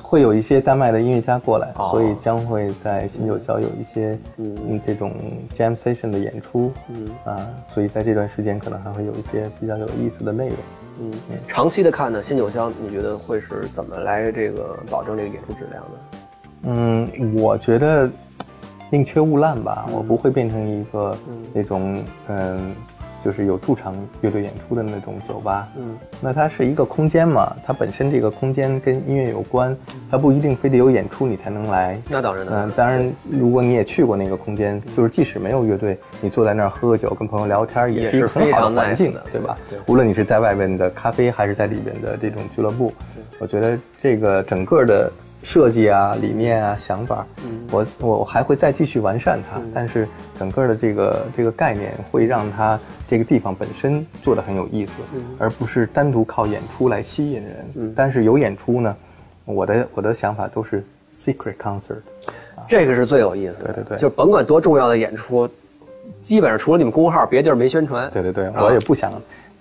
[0.00, 5.12] 会有一些丹麦的音乐家过来，哦所以将会在新九霄有一些嗯嗯这种
[5.56, 7.36] jam session 的演出，嗯啊，
[7.68, 10.56] 所以在这段时间可能还会有一些比较有意思的内容。
[11.00, 11.12] 嗯，
[11.48, 15.98] 长期的看呢，新九霄你觉得会是怎么来这个保证这个演出质量呢？
[16.64, 18.08] 嗯，我觉得
[18.92, 21.42] 宁缺毋滥吧，我不会变成一个嗯。
[21.54, 22.74] 那种嗯，
[23.24, 25.66] 就是有驻场乐队演出的那种酒吧。
[25.78, 25.96] 嗯。
[26.20, 29.74] 那它是一个空间嘛，它本身这个空间跟音乐有关，
[30.10, 31.98] 它不一定非得有演出你才能来。
[32.06, 32.52] 那当然了。
[32.54, 39.56] 嗯、的，当然，如果你也去过那个空间，就是即使没有乐队，你坐在那儿喝个酒，跟朋友聊天，也也是很好的环境的，对吧？
[39.86, 42.92] 无论你是在外边的咖啡，还是在里边的这种俱乐部，
[43.38, 45.10] 我觉得这个整个的
[45.42, 49.60] 设计啊、理念啊、想法，嗯我我我还会再继续完善它。
[49.74, 50.06] 但是
[50.38, 52.78] 整个的这个这个概念会让它
[53.08, 55.02] 这个地方本身做的很有意思，
[55.38, 57.56] 而不是单独靠演出来吸引人。
[57.74, 58.96] 嗯但是有演出呢，
[59.44, 62.00] 我的我的想法都是 secret concert。
[62.68, 63.72] 这个是最有意思的。
[63.72, 65.48] 对对对就甭管多重要的演出，
[66.22, 68.08] 基本上除了你们公号，别地儿没宣传。
[68.12, 69.12] 对对对，啊我也不想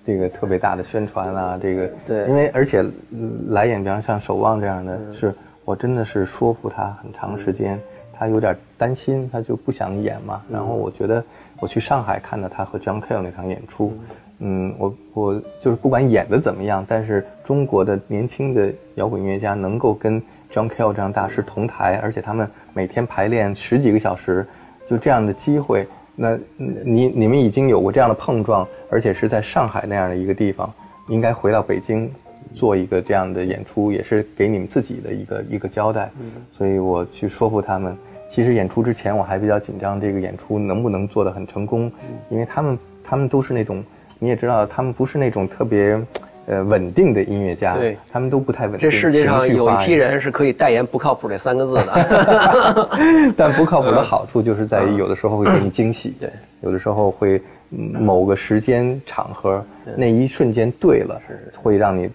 [0.06, 7.80] 这个特别大的宣传啊，这个对因为而且嗯来演，比方像守望这样的，是我真的是说服他很长时间，
[8.14, 10.42] 他有点担心，他就不想演嘛。
[10.52, 11.24] 然后我觉得
[11.60, 13.94] 我去上海看到他和 John Cale 那场演出，
[14.40, 20.22] 嗯，我我就是不管演的怎么样，但是中国的年轻的摇滚音乐家能够跟
[20.52, 24.46] John Cale 这样大师同台，而且他们每天排练十几个小时，
[24.90, 30.74] 就这样的机会，那嗯你你们已经有过这样的碰撞，而且是在上海那样的一个地方，
[31.08, 32.12] 应该回到北京
[32.54, 36.10] 做一个这样的演出，也是给你们自己的一个一个交代。
[36.52, 37.96] 所以我去说服他们。
[38.34, 41.92] 其实演出之前我还比较紧张，这个演出能不能做得很成功，
[42.30, 43.84] 因为他们他们都是那种
[44.20, 46.00] 你也知道，他们不是那种特别
[46.46, 48.80] 呃稳定的音乐家，对他们都不太稳定。
[48.80, 52.90] 这世界上有一批人是可以代言“不靠谱”这三个字的。
[53.36, 56.30] 但不靠谱的好处就是在于有的时候会给你惊喜，对，
[56.62, 57.42] 有的时候会
[57.72, 59.62] 嗯某个时间场合
[59.98, 61.22] 那一瞬间对了，
[61.62, 62.10] 会让你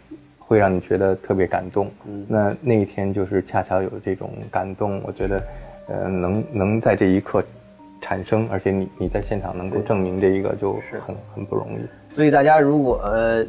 [0.46, 1.90] 会让你觉得特别感动。
[2.28, 5.42] 那那一天就是恰巧有这种感动，我觉得
[5.88, 7.42] 呃能能在这一刻
[8.00, 10.74] 产生，而且你你在现场能够证明这一个就
[11.04, 12.14] 很很不容易。
[12.14, 13.44] 所以大家如果呃，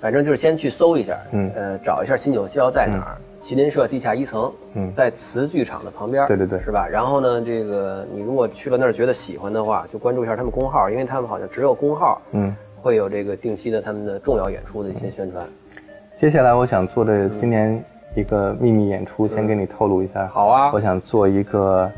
[0.00, 6.88] 反正就是先去搜一下，嗯呃，找一下新九霄在哪儿，麒麟社地下一层，嗯在瓷剧场的旁边，对对对是吧？
[6.90, 15.44] 然后呢，这个你如果去了那儿觉得喜欢的话，就关注一下他们公号，因为他们好像只有公号，嗯，会有这个定期的他们的重要演出的一些宣传。
[16.20, 17.80] 接下来我想做的今年
[18.16, 20.26] 一个秘密演出，先给你透露一下。
[20.26, 20.72] 好啊。
[20.74, 21.88] 我想做一个，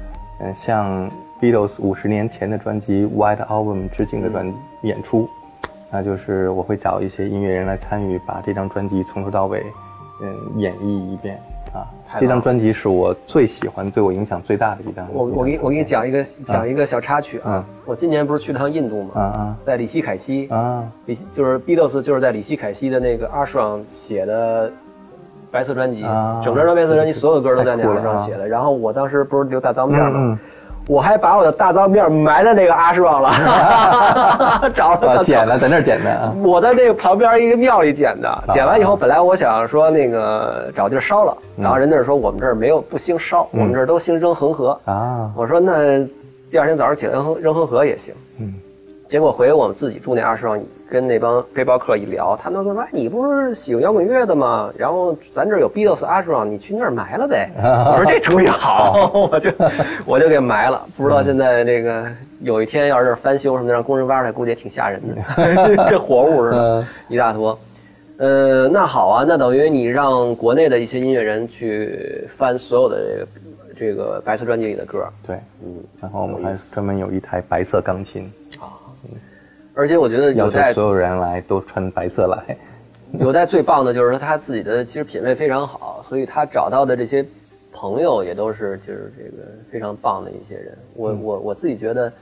[0.41, 1.11] 嗯，向
[1.41, 5.27] Beatles 五十年前的专辑《White Album》致敬的专辑演出，
[5.91, 9.64] 那就是我会找一些音乐人来参与，把这张专辑从头到尾，
[10.23, 11.41] 嗯，演绎一遍
[12.19, 15.07] 这张专辑是我最喜欢、对我影响最大的一张。
[15.13, 19.11] 我我给我给你讲一个讲一个小插曲啊嗯，我今年不是去了趟印度嘛？
[19.15, 24.73] 啊啊在里希凯西啊里希就是 Beatles 就是在里希凯西的那个阿爽写的
[25.51, 28.49] 白色专辑，啊整张白色专辑所有歌都在那阿爽写的。
[28.49, 30.41] 然后我当时不是留大脏辫吗？
[30.87, 33.31] 我还把我的大脏辫埋在那个阿爽了，
[34.74, 36.35] 找了啊，个剪了，在那儿剪的啊。
[36.43, 41.62] 我在那个旁边一个庙里捡的，捡完以后，本来我想说那个找地儿烧了，嗯。
[41.62, 44.78] 然后人那儿说我们这儿没有不兴烧，我们这儿都兴扔恒河。
[44.85, 46.05] 啊，我说那
[46.51, 48.12] 第二天早上起来扔扔恒河也行。
[48.41, 48.55] 嗯，
[49.07, 50.59] 结果回我们自己住那二上，
[50.91, 54.70] 跟那帮背包客一聊，他们都说：“哎，你不是喜欢摇滚乐的吗？
[54.76, 57.49] 然后咱这儿有 Beatles 阿爽，你去那儿埋了呗。
[57.62, 59.51] ”我说这主意好，我就
[60.05, 60.84] 我就给埋了。
[60.97, 62.07] 不知道现在这个
[62.41, 67.57] 有一天要是翻修什么的，让工人挖出来，估计也挺吓人的， 跟活物似的嗯，一大坨。
[68.18, 73.26] 呃，那好啊，那等于你让国内的一些音乐人去翻所有的这个
[73.78, 78.30] 这个白色专辑里的歌，对，嗯，然后我们还专门有一台白色钢琴，
[79.81, 82.55] 而且我觉得要有待求所有人来都穿白色来。
[83.18, 87.24] 有待最棒的就是说他自己的其实品味非常好，所以他找到的这些
[87.72, 90.76] 朋友也都是就是这个非常棒的一些人。
[90.95, 92.12] 我我我自己觉得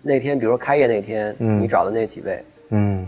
[0.00, 2.40] 那天，比如说开业那天，嗯你找的那几位
[2.70, 3.04] 嗯，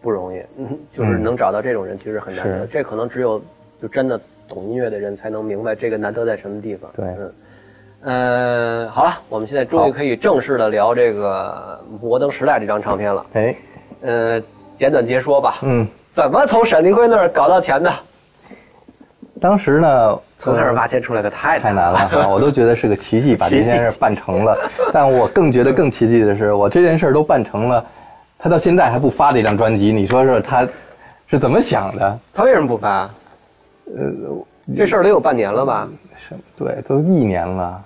[0.00, 3.42] 不容易， 嗯，就是能找到这种人其实很难得，是这可能只有
[3.82, 6.88] 就真的懂音乐的人才能明白这个难得在什么地方。
[6.94, 7.32] 对嗯。
[8.04, 13.26] 呃，好了，我们现在终于可以正式的聊这个《摩登时代》这张唱片了。
[13.34, 13.54] 哎，
[14.02, 14.42] 呃，
[14.74, 15.58] 简短截说吧。
[15.62, 17.92] 嗯，怎么从沈凌辉那儿搞到钱的？
[19.40, 24.56] 当时呢，从那儿挖钱出来可太太难了，啊 我都觉得是个奇迹，把这件事办成了。
[24.92, 27.84] 但我更觉得更奇迹的是，我这件事都办成了，
[28.36, 30.66] 他到现在还不发这张专辑，你说说他
[31.28, 32.18] 是怎么想的？
[32.34, 33.08] 他为什么不发？
[33.96, 34.12] 呃，
[34.76, 35.88] 这事儿得有半年了吧？
[36.16, 37.80] 是，对，都一年了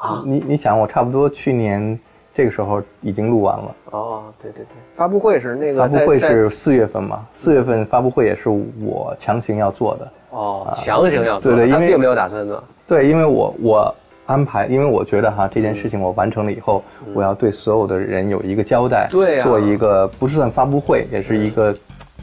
[0.00, 0.22] 啊。
[0.24, 1.98] 你你想，我差不多去年
[2.32, 10.12] 这个时候已经录完了，哦，对对对，发布会是那个发布会是四月份嘛，四月份发布会也是我强行要做的。
[10.30, 12.62] 哦，强行要做对对因为并没有打算做。
[12.86, 13.94] 对，因为我我
[14.26, 16.82] 安排，因为我觉得哈这件事情我完成了以后，
[17.14, 21.74] 我要对所有的人有一个交代，对呀做一个不是算发布会，也是一个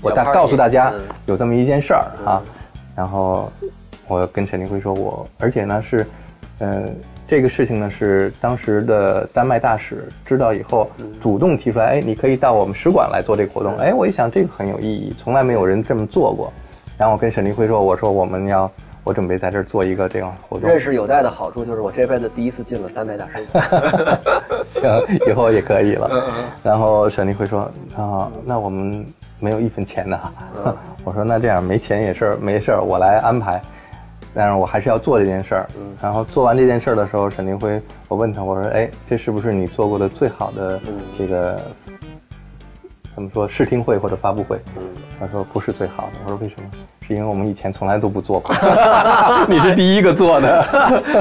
[0.02, 1.02] 我大告诉大家嗯。
[1.26, 2.42] 有这么一件事儿哈，
[2.96, 3.52] 然后
[4.08, 6.08] 我跟陈立辉说我，而且呢是，
[6.60, 6.84] 呃。
[7.28, 13.76] 这个事情呢是当时的丹麦大使知道以后，主动提出来，哎，你可以到我们使馆来做这个活动。
[13.78, 16.52] 哎，我一想这个很有意义，从来没有人这么做过。
[16.98, 18.72] 然后我跟沈立辉说，我说我们要，
[19.04, 20.70] 我准备在这儿做一个这样的活动。
[20.70, 24.20] 认识有代的好处就是我这辈子第一次进了丹麦大使馆。
[24.70, 26.10] 行，以后也可以了。
[26.10, 29.06] 嗯嗯然后沈立辉说啊，那我们
[29.42, 30.18] 没有一分钱呢。
[30.66, 30.74] 嗯
[31.04, 33.62] 我说那这样没钱也是没事儿，我来安排。
[34.34, 35.70] 但是我还是要做这件事儿。
[35.78, 41.60] 嗯然后做完这件事儿的时候，沈凌辉，我问他，我说，哎，这是不是你做过的最好的嗯这个、
[43.14, 44.60] 怎么说试听会或者发布会？
[44.78, 44.84] 嗯
[45.20, 46.14] 他说不是最好的。
[46.24, 46.70] 我说为什么？
[47.08, 48.54] 是因为我们以前从来都不做过，
[49.48, 50.66] 你是第一个做的。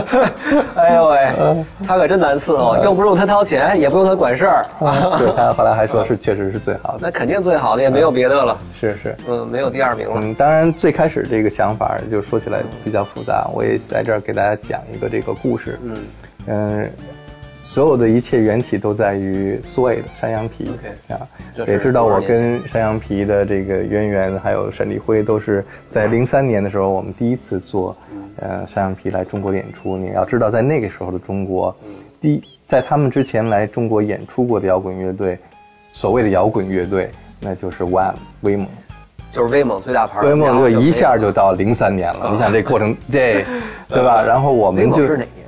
[0.75, 4.67] 哎呦喂，他可真难伺候，又不用他掏钱，也不用他管事儿，
[5.19, 6.99] 对他后来还说是确实是最好的。
[7.03, 8.59] 那肯定最好的，也没有别的了。
[8.79, 9.17] 是是。
[9.29, 10.15] 嗯，没有第二名了。
[10.17, 15.79] 嗯，当然最开始这个想法就说起来比较复杂，我也在这儿给大家讲一个这个故事。
[15.85, 15.97] 嗯
[16.49, 16.91] 嗯，
[17.77, 20.71] 所有的一切缘起都在于 Suede 山羊皮
[21.11, 21.29] 啊
[21.67, 27.95] 也知道我跟山羊皮的这个渊源，还有沈立辉都是在零三年的时候，我们第一次做
[28.41, 29.99] 呃山羊皮来中国演出。
[29.99, 31.77] 你要知道，在那个时候的中国，
[32.19, 35.39] 第在他们之前来中国演出过的摇滚乐队，
[35.93, 38.67] 所谓的摇滚乐队，那就是 Wham 威猛。
[39.35, 42.31] 就是威猛最大牌儿，威猛就一下就到零三年了。
[42.33, 43.45] 你想这过程， 这
[43.87, 44.25] 对吧？
[44.27, 45.46] 然后我们就是哪年？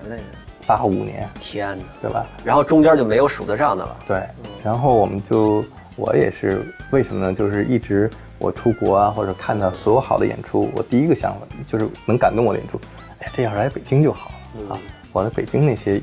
[0.68, 1.84] 八五年，天哪！
[2.02, 2.26] 对吧？
[2.44, 3.96] 然后中间就没有数得上的了。
[4.06, 4.22] 对，
[4.62, 5.64] 然后我们就
[5.96, 6.62] 我也是
[6.92, 7.32] 为什么呢？
[7.32, 12.78] 就是一直我出国啊，或者看到所有好的演出，我第一个想法就是能感动我的演出，
[13.20, 14.30] 哎呀，这要是来北京就好
[14.68, 14.78] 了啊！
[15.14, 16.02] 我在北京那些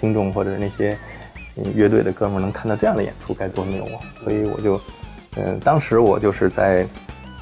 [0.00, 0.96] 听众或者那些
[1.56, 3.98] 嗯乐队的哥们儿能看到这样的演出该多牛啊！
[4.22, 4.80] 所以我就，
[5.36, 6.86] 嗯，当时我就是在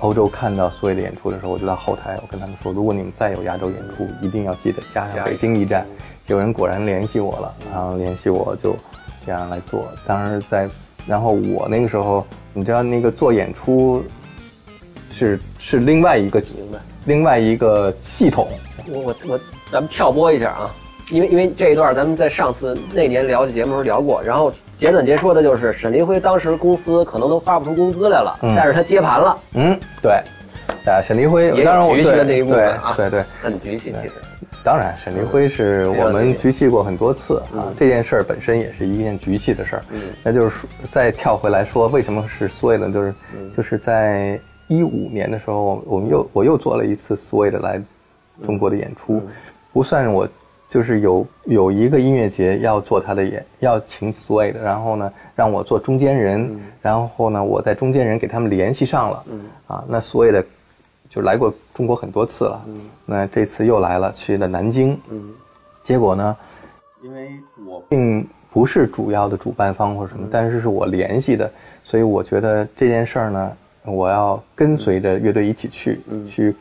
[0.01, 5.87] 欧洲看到所有的演出的时候，我就到后台，我跟他们说，如果你们再有亚洲演出，一定要记得加上北京一站。
[6.27, 8.77] 有人果然联系我了，然后联系我就
[9.27, 9.87] 这样来做。
[10.07, 10.69] 当时在，
[11.07, 14.03] 然后我那个时候，你知道那个做演出
[15.11, 16.79] 是是另外一个明白。
[17.07, 18.49] 另外一个系统，
[18.89, 20.75] 我我我，咱们跳播一下啊，
[21.11, 28.55] 因为因为这一段咱们在上次那年聊这节目时候聊过，然后简短截说的就是沈黎辉当时公司可能都发不出工资来了，嗯。
[28.57, 30.13] 但是他接盘了，嗯，对，
[30.91, 32.03] 啊，沈黎辉，也当然我对
[32.97, 34.13] 对对，很局气其实。
[34.65, 39.85] 当然，沈凌辉是我们局气过很多次啊嗯，这件事儿本身也是一件局气的事儿。
[39.91, 40.01] 嗯。
[40.23, 42.91] 那就是说再跳回来说，为什么是 Sway 呢？
[42.91, 43.53] 就是嗯。
[43.55, 47.79] 就是在一五年的时候，我们又我又做了一次 Sway 的来
[48.43, 49.29] 中国的演出，嗯。
[49.71, 50.27] 不算我
[50.67, 59.43] 就是有有一个音乐节要做他的演，要请 Sway 的，然后呢让我做中间人，然后呢我在中间人给他们联系上了，嗯。
[59.67, 60.43] 啊，那 Sway 的
[61.15, 62.61] 就来过中国很多次了，
[63.07, 65.33] 那这次又来了，去了南京，嗯。
[65.85, 66.37] 结果呢，
[67.03, 67.31] 因为
[67.65, 71.49] 我并不是主要的主办方或者什么，但是是我联系的，
[71.85, 73.53] 所以我觉得这件事儿呢，
[73.85, 76.57] 我要跟随着乐队一起去，去。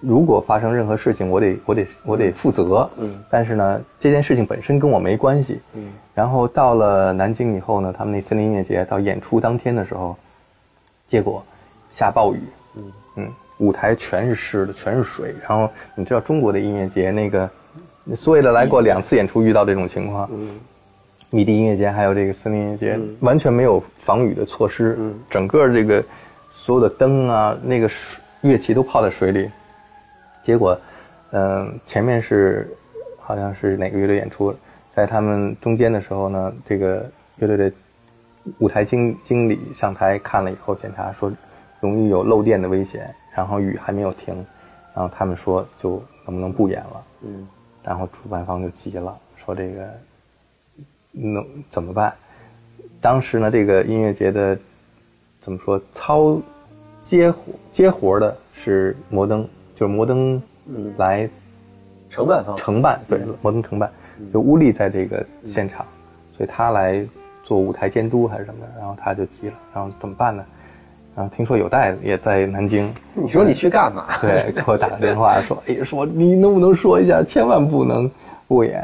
[0.00, 2.90] 如果发生任何事情，我得我得我得负责。
[2.98, 5.60] 嗯，但是呢，这件事情本身跟我没关系。
[5.74, 10.16] 嗯，然后到了南京以后呢，他们那森林音乐节到演出当天的时候，
[11.06, 11.42] 结果
[11.90, 12.40] 下暴雨。
[12.74, 12.92] 嗯。
[13.16, 15.34] 嗯，舞台全是湿的，全是水。
[15.40, 17.48] 然后你知道中国的音乐节那个，
[18.14, 20.60] 所有的来过两次演出遇到这种情况，嗯
[21.30, 26.04] 米笛音乐节还有这个森林音乐节，嗯完全没有防雨的措施，嗯整个这个
[26.50, 29.50] 所有的灯啊，那个水乐器都泡在水里。
[30.42, 30.78] 结果，
[31.32, 32.70] 嗯、前面是
[33.18, 34.54] 好像是哪个乐队演出，
[34.94, 37.04] 在他们中间的时候呢，这个
[37.38, 37.72] 乐队的
[38.58, 41.32] 舞台经经理上台看了以后检查说，
[41.80, 44.34] 容易有漏电的危险，然后雨还没有停，
[44.94, 47.46] 然后他们说就能不能不演了，嗯
[47.84, 49.86] 然后主办方就急了，说这个
[51.12, 52.12] 能怎么办？
[53.00, 54.58] 当时呢，这个音乐节的
[55.38, 56.40] 怎么说操
[56.98, 61.28] 接活接活的是摩登，就是摩登嗯，来
[62.10, 62.56] 承办方。
[62.56, 63.92] 承办，对，摩登承办，
[64.32, 65.86] 就乌力在这个现场，
[66.36, 67.06] 所以他来
[67.44, 70.44] 做舞台监督还是什么的，然后他就急了，然后怎么办呢？
[71.16, 74.04] 然后听说有代也在南京，你说你去干嘛？
[74.20, 78.10] 对，给我打个电话说， 哎，说你能不能说一下，千万不能
[78.46, 78.82] 不演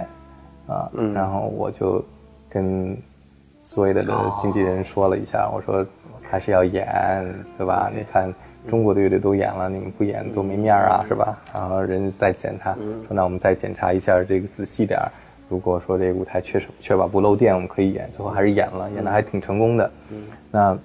[0.66, 0.88] 啊。
[0.94, 2.02] 嗯然后我就
[2.48, 2.96] 跟
[3.60, 5.84] 所有的的经纪人说了一下，我说
[6.22, 6.88] 还是要演，
[7.58, 7.90] 对吧？
[7.94, 8.32] 你看
[8.66, 11.38] 中国的乐队都演了，你们不演多没面儿啊，是吧？
[11.52, 12.72] 然后人家再检查，
[13.06, 15.12] 说那我们再检查一下这个仔细点儿。
[15.50, 18.08] 如果说这个舞台确实确保不漏电，我们可以演。
[18.10, 19.90] 最后还是演了，演的还挺成功的。
[20.50, 20.78] 那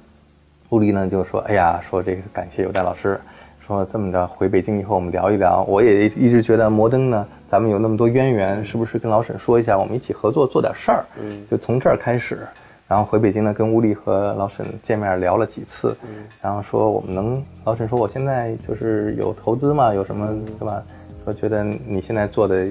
[0.69, 3.19] 陆离呢就说：“哎呀，说这个感谢有代老师，
[3.65, 5.63] 说这么着回北京以后我们聊一聊。
[5.63, 11.05] 我也一直觉得摩登呢，咱们有那么多渊源，是不是跟老沈说一下，我们一起合作做点事儿？
[11.19, 12.39] 嗯就从这儿开始。
[12.87, 15.95] 然后回北京呢，跟乌力和老沈见面聊了几次，
[16.41, 20.81] 然后说我们能，老沈说我现在就是有投资嘛，有什么对吧？
[21.25, 22.65] 说觉得你现在做的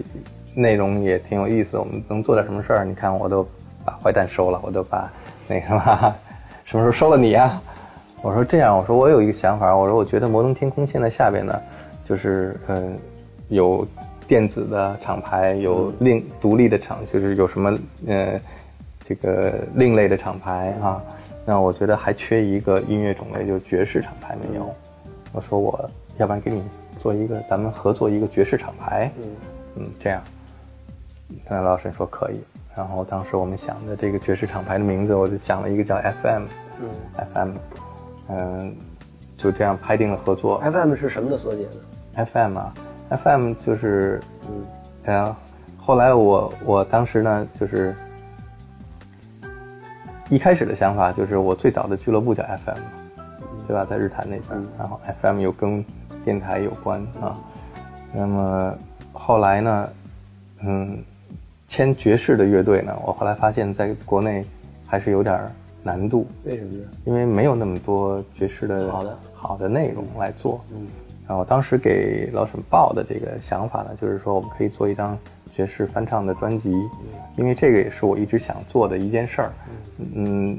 [0.55, 2.85] 内容也挺有意思，我们能做点什么事儿？
[2.87, 3.47] 你看我都
[3.85, 5.11] 把坏蛋收了，我都把
[5.47, 6.15] 那个什么
[6.65, 7.61] 什么时候收了你呀、
[8.27, 11.55] 我说这样，我说我有一个想法，我说我觉得摩登天空现在下边呢，
[12.05, 12.99] 就是嗯、呃
[13.49, 13.87] 有
[14.27, 18.41] 电子的厂牌，有另独立的厂，就是有什么呃
[19.05, 21.01] 这个另类的厂牌啊。
[21.45, 24.75] 那我觉得还缺一个音乐种类，就是爵士厂牌没有。
[25.33, 26.61] 我说我要不然给你
[26.99, 29.29] 做一个，咱们合作一个爵士厂牌，嗯
[29.77, 30.21] 嗯，这样。
[31.49, 32.41] 那老沈说可以。
[32.77, 36.43] 然后当时我们想的这个爵士厂牌的名字，我就想了一个叫 FM，
[36.81, 36.91] 嗯
[37.33, 37.51] FM，
[38.29, 38.75] 嗯，
[39.37, 40.61] 就这样拍定了合作。
[40.61, 42.75] ，FM 是什么的缩写呢？FM 啊
[43.23, 44.65] ，FM 就是，嗯
[45.05, 45.37] 呃，
[45.79, 47.95] 后来我我当时呢，就是
[50.29, 52.79] 一开始的想法就是我最早的俱乐部叫 FM，
[53.69, 55.85] 对吧，在日坛那边，嗯然后 FM 又跟
[56.25, 57.39] 电台有关啊。
[58.13, 58.75] 那么
[59.13, 59.89] 后来呢，
[60.65, 60.99] 嗯，
[61.69, 64.45] 签爵士的乐队呢，我后来发现在国内
[64.87, 65.51] 还是有点儿
[65.87, 66.85] 难度，为什么呢？
[67.05, 70.61] 因为没有那么多爵士的好的好的内容来做。
[70.73, 70.87] 嗯
[71.29, 75.19] 然后当时给老沈报的这个想法呢，就是说我们可以做一张
[75.53, 76.71] 爵士翻唱的专辑，
[77.37, 79.53] 因为这个也是我一直想做的一件事儿。
[80.15, 80.57] 嗯，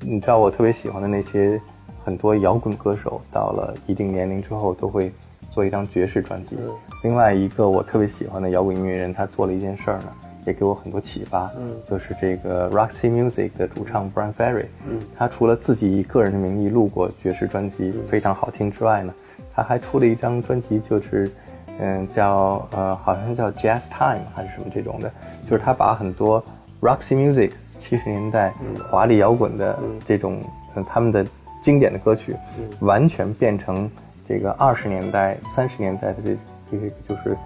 [0.00, 1.60] 你知道我特别喜欢的那些
[2.06, 5.12] 很多摇滚歌手，到了一定年龄之后都会
[5.50, 6.56] 做一张爵士专辑。
[6.58, 6.72] 嗯
[7.02, 10.06] 另外一个我特别喜欢的摇滚音乐人，他做了一件事儿呢，
[10.46, 11.50] 也给我很多启发。
[11.58, 11.76] 嗯。
[11.90, 15.00] 就是这个 Roxy Music 的主唱 Brian Ferry，嗯。
[15.18, 19.12] 他除了自己以个人的名义录过爵士专辑，非常好听之外呢，
[19.54, 21.30] 他还出了一张专辑，就是
[21.78, 26.42] 嗯叫呃好像叫 Jazz Time 还是什么这种的，就是他把很多
[26.80, 28.54] Roxy Music 七十年代
[28.90, 30.40] 华丽摇滚的这种
[30.74, 31.26] 嗯他们的
[31.60, 32.34] 经典的歌曲，
[32.80, 33.90] 完全变成
[34.26, 36.36] 这个二十年代、三十年代的这
[36.70, 37.36] 这个就是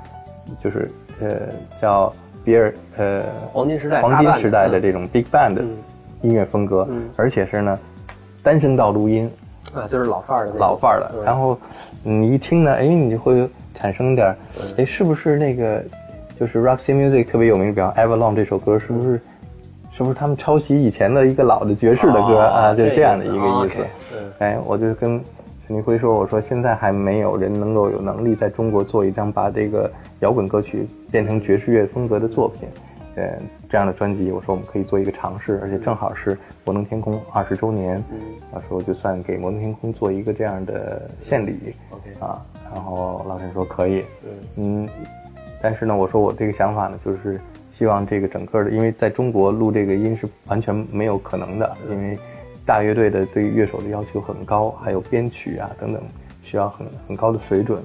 [0.59, 0.91] 就是
[1.21, 1.49] 呃
[1.81, 2.13] 叫
[2.45, 3.23] 比尔呃
[3.53, 5.59] 黄金时代黄金时代的嗯这种 Big Band
[6.23, 7.09] 音乐风格，嗯。
[7.17, 7.79] 而且是呢
[8.43, 9.31] 单声道录音，
[9.75, 11.13] 啊，就是老范儿的老范儿的。
[11.17, 11.25] 嗯。
[11.25, 11.59] 然后
[12.03, 14.37] 你一听呢，哎，你就会产生点儿，
[14.79, 15.83] 哎，是不是那个
[16.39, 19.21] 就是 Roxy Music 特别有名，比方 Avalon 这首歌，是不是
[19.91, 22.39] 是不是他们抄袭以前的一个老的爵士的歌？
[22.39, 22.75] 哦啊？
[22.75, 23.87] 就是这样的一个意思。
[24.39, 25.21] 哎，我就跟
[25.71, 32.69] 陈立辉说，我说现在还没有人能够有能力在中国做一张把这个摇滚歌曲变成爵士乐风格的作品，
[33.15, 38.19] 呃，这样的专辑，我说我们可以做一个尝试，而且正好是摩登天空二十周年，嗯
[38.53, 42.45] 到时候就算给摩登天空做一个这样的献礼 OK 啊。
[42.75, 44.05] 然后老陈说可以，
[44.57, 44.89] 嗯嗯，
[45.63, 47.41] 但是呢，我说我这个想法呢，就是
[47.71, 52.19] 希望这个整个的，因为在中国录这个音是完全没有可能的，因为
[52.67, 56.03] 大乐队的对于乐手的要求很高，还有编曲啊等等，
[56.43, 57.83] 需要很很高的水准。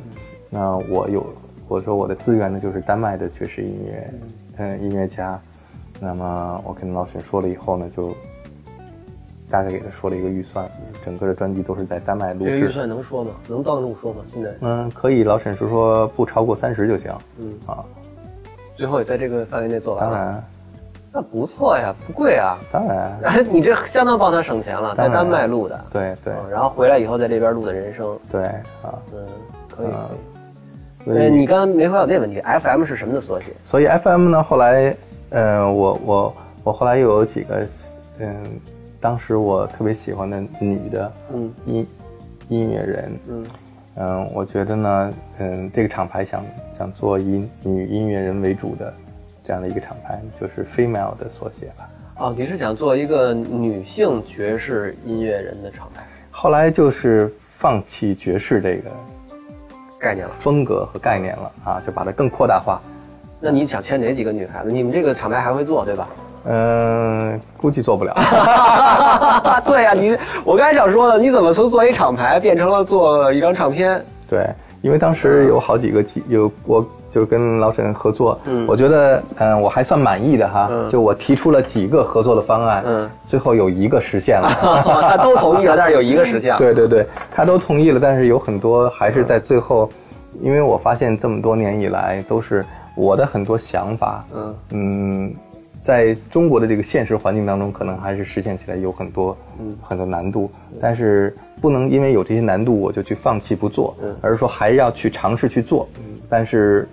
[0.50, 1.26] 那我有
[1.68, 4.14] 我说我的资源呢，就是丹麦的爵士音乐，
[4.58, 5.40] 嗯，音乐家。
[6.00, 8.14] 那么我跟老沈说了以后呢，就
[9.50, 10.70] 大概给他说了一个预算，
[11.06, 12.52] 整个的专辑都是在丹麦录制。
[12.52, 13.32] 这个预算能说吗？
[13.48, 14.22] 能当众说吗？
[14.28, 17.12] 现在嗯，可以，老沈是说不超过三十就行。
[17.40, 17.84] 嗯啊，
[18.76, 20.44] 最后也在这个范围内做完了，当然，
[21.16, 22.58] 那不错呀，不贵啊。
[22.70, 26.34] 当然，哎， 你这相当帮他省钱了，在丹麦录的，对对。
[26.34, 28.44] 嗯然后回来以后在这边录的人生，对
[28.84, 29.26] 啊，嗯，
[29.74, 29.96] 可以可以。
[31.06, 33.54] 所呃，以你刚才没回答我那问题，FM 是什么的缩写？
[33.64, 34.94] 所以 FM 呢，后来，
[35.30, 36.36] 呃，我我
[36.66, 37.66] 我后来又有几个，
[38.20, 38.36] 嗯，
[39.00, 41.54] 当时我特别喜欢的女的嗯。
[41.66, 41.88] 音
[42.50, 43.46] 音乐人，嗯。
[43.98, 46.44] 嗯，我觉得呢，嗯，这个厂牌想
[46.78, 48.94] 想做以女音乐人为主的
[49.46, 51.88] 这样的一个厂牌，就是 female 的缩写吧。
[52.18, 58.90] 哦，你是想做一个女性爵士音乐人的厂牌后来就是放弃爵士这个
[60.00, 60.34] 概念了？
[60.40, 62.82] 风格和概念了啊，就把它更扩大化。
[63.40, 64.72] 那你想签哪几个女孩子？
[64.72, 66.08] 你们这个厂牌还会做对吧？
[66.48, 68.14] 嗯，估计做不了。
[69.66, 74.04] 对呀、你我刚才想说的，你怎么从做一厂牌变成了做一张唱片？
[74.28, 74.48] 对，
[74.82, 78.66] 因为当时有好几个几有我就是跟老沈合作，嗯。
[78.68, 80.90] 我觉得嗯我还算满意的哈，嗯。
[80.90, 83.10] 就我提出了几个合作的方案，嗯。
[83.26, 84.50] 最后有一个实现了。
[84.84, 86.58] 他都同意了，但是有一个实现了。
[86.60, 89.90] 对对对，他都同意了，但是有很多还是在最后，
[90.42, 92.66] 因为我发现这么多年以来都是
[92.98, 94.56] 我的很多想法，嗯。
[94.72, 95.34] 嗯，
[95.82, 99.74] 在中国的这个现实环境当中，可能还是实现起来有很多嗯。
[99.82, 100.52] 很多难度，
[100.82, 104.14] 但是不能因为有这些难度我就去放弃不做，嗯。
[104.20, 105.88] 而是说还要去尝试去做，
[106.30, 106.88] 但是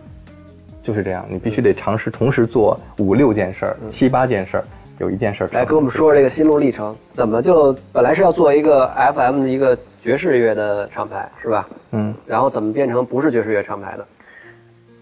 [0.82, 4.64] 就是这样，你必须得尝试同时做五六件事儿、七八件事儿，
[4.98, 11.68] 有一件事儿来跟我们说说这个心路历程，怎么就本来是要做一个 FM 的一个爵士乐的厂牌是吧？
[11.92, 12.12] 嗯。
[12.26, 14.06] 然后怎么变成不是爵士乐厂牌的？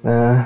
[0.03, 0.45] 嗯，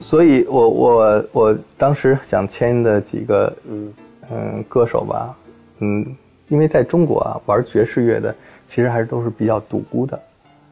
[0.00, 3.92] 所以我我我当时想签的几个嗯
[4.30, 5.34] 嗯歌手吧，
[5.78, 6.04] 嗯，
[6.48, 8.34] 因为在中国啊，玩爵士乐的
[8.68, 10.20] 其实还是都是比较独孤的。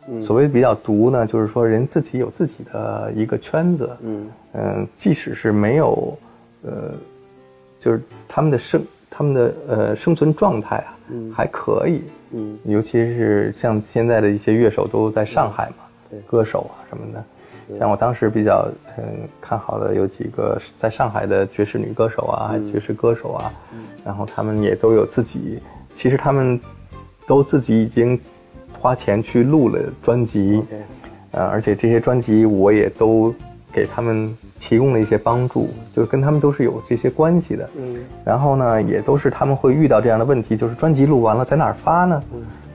[0.09, 0.23] 嗯。
[0.23, 4.29] 所谓比较独呢，就是说人自己有自己的一个圈子，嗯。
[4.55, 6.19] 嗯，即使是没有，
[6.63, 6.93] 呃，
[7.81, 11.33] 就是他们的生他们的呃生存状态啊，嗯。
[11.33, 12.59] 还可以，嗯。
[12.65, 16.21] 尤其是像现在的一些乐手都在上海嘛，对。
[16.21, 17.25] 歌手啊什么的。
[17.79, 19.05] 像我当时比较嗯
[19.41, 23.51] 看好的有几个在上海的爵士女歌手啊，爵士歌手啊，
[24.05, 25.59] 然后他们也都有自己，
[25.95, 26.61] 其实他们
[27.27, 28.21] 都自己已经
[28.83, 30.61] 花钱去录了专辑
[31.31, 33.33] 呃，而且这些专辑我也都
[33.73, 37.71] 给他们提供了一些帮助，就是跟他们都是有这些关系的。
[37.79, 42.21] 嗯然后呢，也都是他们会遇到这样的问题，就是专辑录完了在哪儿发呢？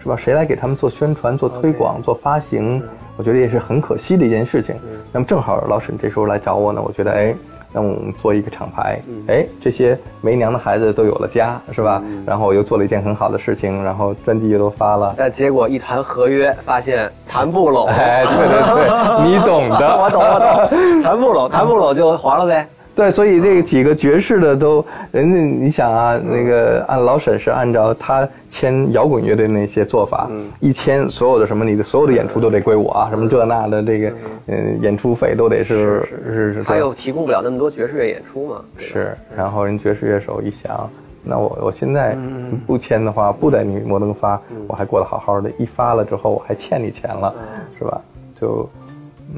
[0.02, 0.16] 是吧？
[0.16, 2.82] 谁来给他们做宣传、做推广、做发行？
[3.18, 4.74] 我觉得也是很可惜的一件事情。
[5.12, 7.36] 那么正好老沈这时候来找我呢，我觉得哎，
[7.78, 12.02] 那我们做一个厂牌，哎，这些没娘的孩子都有了家，是吧？
[12.26, 15.14] 然后我又做了一件很好的事情，然后专辑也都发了。
[15.16, 17.86] 但结果一谈合约，发现谈不拢。
[17.86, 22.68] 哎，对对对，你懂的， 我懂我懂，谈不拢，谈不拢就黄了呗。
[22.98, 30.28] 对，所以这个几个爵士的都，人家你想啊，那个按老沈是按照他签摇滚乐队那些做法，
[30.60, 34.12] 一签所有的什么，你的所有的演出都得归我啊，什么这那的这个，
[34.48, 36.64] 嗯，演出费都得是是是。
[36.64, 38.62] 他又提供不了那么多爵士乐演出嘛。
[38.80, 40.90] 是，然后人爵士乐手一想，
[41.24, 42.18] 那我我现在
[42.66, 47.32] 不签的话，不在你摩登发，我还过得好好的，一发了之后我还欠你钱了，
[47.78, 48.02] 是吧？
[48.42, 48.68] 就，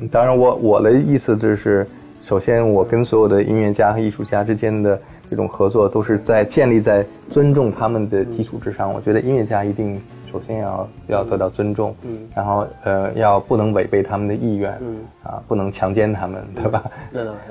[0.10, 1.86] 当然我我的意思就是。
[2.30, 5.02] 首先，我跟所有的音乐家和艺术家之间的
[5.32, 8.94] 这种合作，都是在建立在尊重他们的基础之上。
[8.94, 10.00] 我觉得音乐家一定
[10.32, 16.84] 首先要要得到尊重，嗯，然后呃，要不能违背他们的意愿，嗯，啊，不能强奸他们，对吧？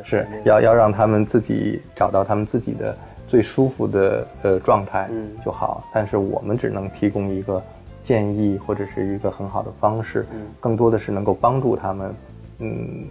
[0.04, 5.10] 是要要让他们自己找到他们自己的最舒服的呃状态
[5.44, 5.82] 就好。
[5.92, 7.60] 但是我们只能提供一个
[8.04, 10.24] 建议或者是一个很好的方式，
[10.60, 12.14] 更多的是能够帮助他们，
[12.60, 13.04] 嗯。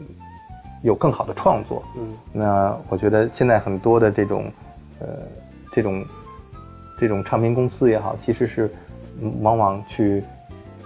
[0.83, 4.51] 有更好的创作，嗯，那我觉得现在很多的这种，
[4.99, 5.07] 呃，
[5.71, 6.05] 这种，
[6.99, 8.71] 这种唱片公司也好，其实是
[9.41, 10.23] 往往去，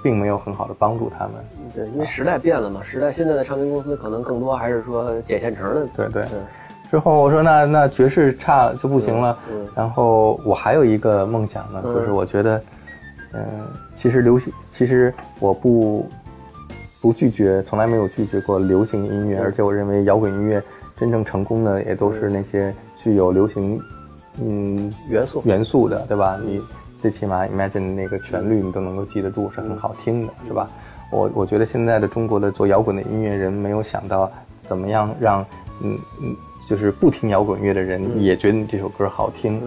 [0.02, 1.34] 并没有很好的帮助他们。
[1.76, 5.88] 对，因为时代变了嘛，时代现在的唱片公司可能更多还是说捡现成的。
[5.96, 6.26] 对对。
[6.90, 9.38] 之后我说那那爵士差就不行了。
[9.52, 9.68] 嗯。
[9.76, 12.64] 然后我还有一个梦想呢，就是我觉得，
[13.34, 13.44] 嗯，
[13.94, 16.10] 其实流行，其实我不。
[17.02, 20.62] 不拒绝，从来没有拒绝过流行音乐，而且我认为摇滚音乐
[20.96, 23.82] 真正成功的也都是那些具有流行，
[24.40, 25.42] 嗯元素。
[25.44, 26.40] 元素的，对吧？
[26.46, 26.62] 你
[27.02, 30.70] 最起码 Imagine 那个旋律你都能够记得住，是很好听的，是吧？
[31.12, 34.32] 我我觉得现在的中国的做摇滚的音乐人没有想到
[34.68, 35.46] 怎么样让
[35.82, 36.36] 嗯嗯
[36.70, 39.60] 就是不听摇滚乐的人也觉得你这首歌好听，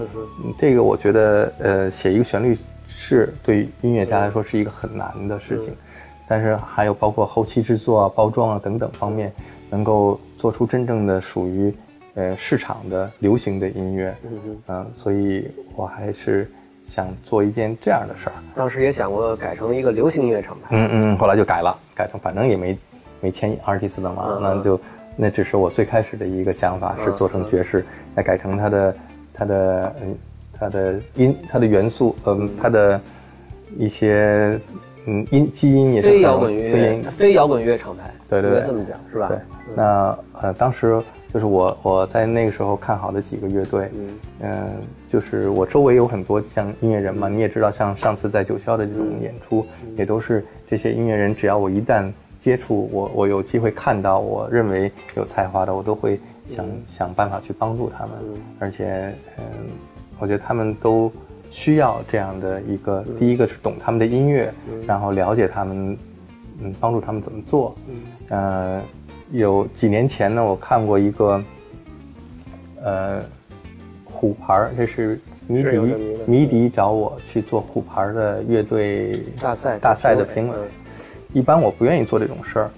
[0.57, 2.57] 这个我觉得呃写一个旋律
[2.89, 5.75] 是对音乐家来说是一个很难的事情。
[6.27, 9.33] 但是还有包括后期制作啊、包装啊等等方面，
[9.71, 11.75] 能够做出真正的属于，
[12.15, 14.15] 呃市场的流行的音乐，
[14.69, 16.51] 嗯，所以我还是
[16.87, 18.33] 想做一件这样的事儿。
[18.55, 22.79] 当时也想过改成一个流行音乐厂牌，嗯嗯，后来就改了，改成反正也没
[23.21, 24.81] 没签 artist 的嘛，那就
[25.17, 28.97] 那只是我最开始的一个想法，是做成爵士，再改成它的
[29.35, 30.17] 它的嗯
[30.59, 32.49] 它的音它的元素，嗯。
[32.63, 33.01] 它的
[33.77, 34.59] 一些。
[35.07, 39.29] 嗯，音基因也是非摇滚乐，非摇滚乐厂牌，对对对，这么讲是吧？
[39.29, 39.39] 对，
[39.75, 41.03] 那呃，当时
[41.33, 43.91] 就是我我在那个时候看好的几个乐队，
[44.41, 44.71] 嗯，
[45.07, 58.13] 就是我周围有很多像音乐人嘛，你也知道，像上次在九霄的这种演出，也都是这些音乐人，只要我一旦接触，我我有机会看到，我认为有才华的，我都会想想办法去帮助他们，
[58.59, 59.45] 而且嗯，
[60.19, 61.13] 我觉得他们都。
[61.55, 64.53] 需要这样的一个，第一个是懂他们的音乐，
[64.89, 65.97] 然后了解他们，
[66.61, 67.77] 嗯，帮助他们怎么做。
[68.29, 68.83] 呃，
[69.31, 71.41] 有几年前呢，我看过一个，
[72.83, 73.23] 呃，
[74.05, 75.79] 虎牌这是迷笛，
[76.27, 80.57] 迷笛找我去做虎牌的乐队大赛大赛的评委。
[81.33, 82.71] 一般我不愿意做这种事儿，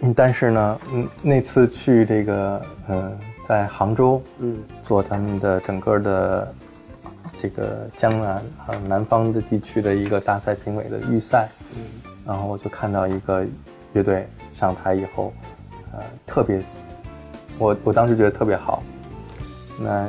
[0.00, 3.18] 嗯，但是呢，嗯，那次去这个，呃，
[3.48, 6.54] 在杭州，嗯，做他们的整个的。
[7.40, 11.82] 这个江南还有南方的地区的一个大赛评委的预赛，嗯，
[12.26, 13.44] 然后我就看到一个
[13.92, 15.32] 乐队上台以后，
[15.92, 16.60] 呃，特别，
[17.58, 18.82] 我我当时觉得特别好。
[19.80, 20.08] 那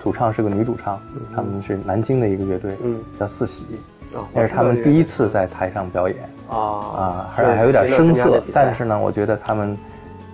[0.00, 0.98] 主唱是个女主唱，
[1.36, 3.66] 他们是南京的一个乐队，嗯，叫四喜，
[4.32, 6.16] 那是他们第一次在台上表演，
[6.48, 9.76] 啊啊，还还有点生涩，但是呢，我觉得他们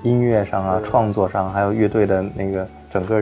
[0.04, 3.20] 音乐上啊、创作上，还有乐队的那个整个。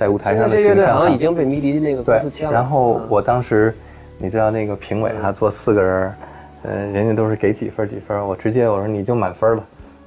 [0.00, 2.54] 在舞台上的形象好像已经被迷笛那个公司签了。
[2.54, 3.74] 然后我当时，
[4.16, 6.14] 你知道那个评委他坐四个人，
[6.62, 9.64] 呃，人家都是给几分几分，我直接我说你就满分吧。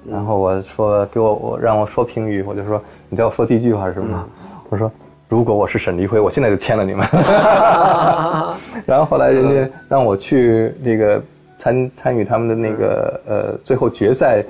[0.09, 4.27] 然后我说给我我让我说评语，我就说你知道我说第一句话是什么？
[4.69, 4.91] 我说
[5.29, 7.07] 如果我是沈黎辉，我现在就签了你们。
[8.87, 11.21] 然 后后来人家让我去这个
[11.59, 14.43] 参参与他们的那个呃最后决赛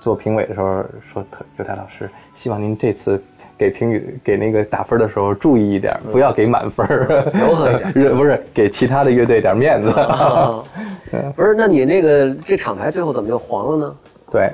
[0.00, 1.24] 做评委的时候，说
[1.56, 3.20] 刘台老师，希望您这次。
[3.58, 6.86] 给评语给那个打分的时候注意一点，不要给满分，
[7.32, 9.90] 柔和一点， 不是给其他的乐队点面子。
[11.34, 13.96] 不是，那你那个这厂牌最后怎么就黄了呢？
[14.30, 14.50] 对，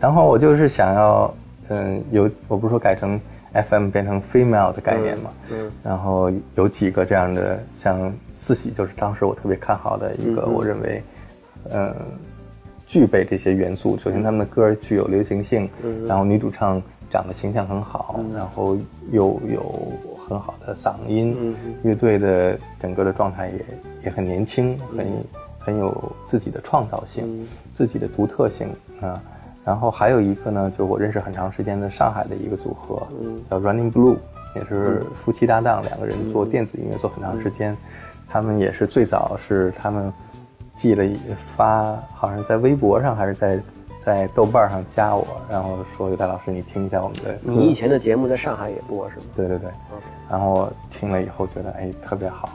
[0.00, 1.34] 然后我就是想要，
[1.68, 3.20] 嗯，有我不是说改成
[3.52, 11.02] FM 变成 female 的概念嘛，嗯，然后有几个这样的，像四喜就是当时我特别看好的一个，我认为，
[11.72, 11.92] 嗯，
[12.86, 13.98] 具备这些元素。
[13.98, 15.68] 首先他们的歌具有流行性，
[16.06, 16.80] 然后女主唱。
[17.10, 18.76] 长得形象很好，然后
[19.10, 19.74] 又有
[20.28, 23.64] 很好的嗓音，嗯乐队的整个的状态也
[24.04, 25.06] 也很年轻，很
[25.58, 27.46] 很有自己的创造性，嗯。
[27.76, 28.68] 自己的独特性
[29.00, 29.22] 啊。
[29.64, 33.38] 然后还有一个呢，就是我认识很长时间的上海的一个组合，嗯。
[33.50, 34.16] 叫 Running Blue，
[34.56, 37.76] 也是夫妻搭档，两个人做电子音乐做很长时间。
[38.28, 40.12] 他们也是最早是他们
[40.76, 41.18] 寄了一
[41.56, 43.58] 发，好像在微博上还是在
[44.08, 47.38] 在豆瓣上加我，然后说刘大老师你听一下我们的。
[47.42, 49.24] 你以前的节目在上海也播是吗？
[49.36, 49.68] 对对对，
[50.30, 52.48] 然后我听了以后觉得哎特别好，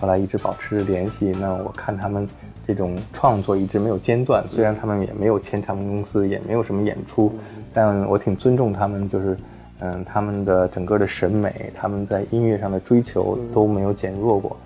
[0.00, 1.30] 后来一直保持联系。
[1.38, 2.26] 那我看他们
[2.66, 7.30] 这种创作一直没有间断，虽然他们也没有签唱片公司，也没有什么演出，
[7.74, 9.36] 但我挺尊重他们，就是
[9.80, 14.56] 嗯他们的整个的审美，他们在音乐上的追求都没有减弱过。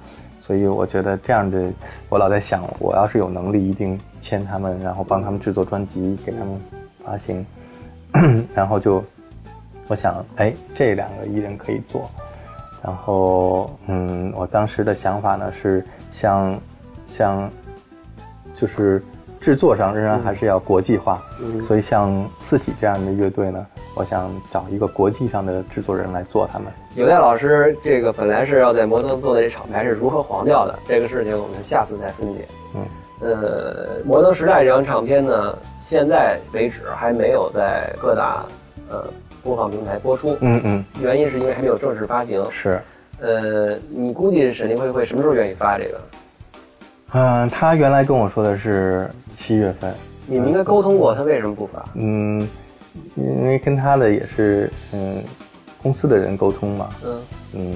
[0.41, 1.68] 所以我觉得这样的，
[2.09, 6.60] 我老在想，我要是有能力，一定签他们，然后帮他们制作专辑，给他们
[7.04, 7.44] 发行，
[8.54, 9.02] 然后就
[9.88, 12.08] 我想，哎，这两个艺人可以做。
[12.82, 16.56] 然后，嗯，我当时的想法呢是像
[17.06, 17.50] 像
[18.54, 19.02] 就是
[19.40, 21.20] 制作上仍然还是要国际化，
[21.66, 23.66] 所以像四喜这样的乐队呢，
[23.96, 26.68] 我想找一个国际上的制作人来做他们。
[26.94, 32.46] 有代老师，这个本来是要在摩登做的这厂牌是如何黄掉的，这个事情我们下次再分解。
[32.76, 32.82] 嗯，
[33.20, 38.44] 呃，摩登时代这张唱片呢，现在为止还没有在各大
[38.90, 39.04] 呃
[39.42, 42.44] 播放平台播出，嗯嗯，原因是因为还没有正式发行。
[42.52, 42.80] 是。
[43.20, 46.00] 呃，你估计沈凌辉会什么时候愿意发这个？
[47.14, 49.92] 嗯，他原来跟我说的是七月份。
[50.26, 51.84] 你们应该沟通过，他为什么不发？
[51.94, 52.46] 嗯，
[53.16, 55.20] 因为跟他的也是嗯
[55.82, 56.90] 公司的人沟通嘛。
[57.04, 57.20] 嗯
[57.54, 57.74] 嗯，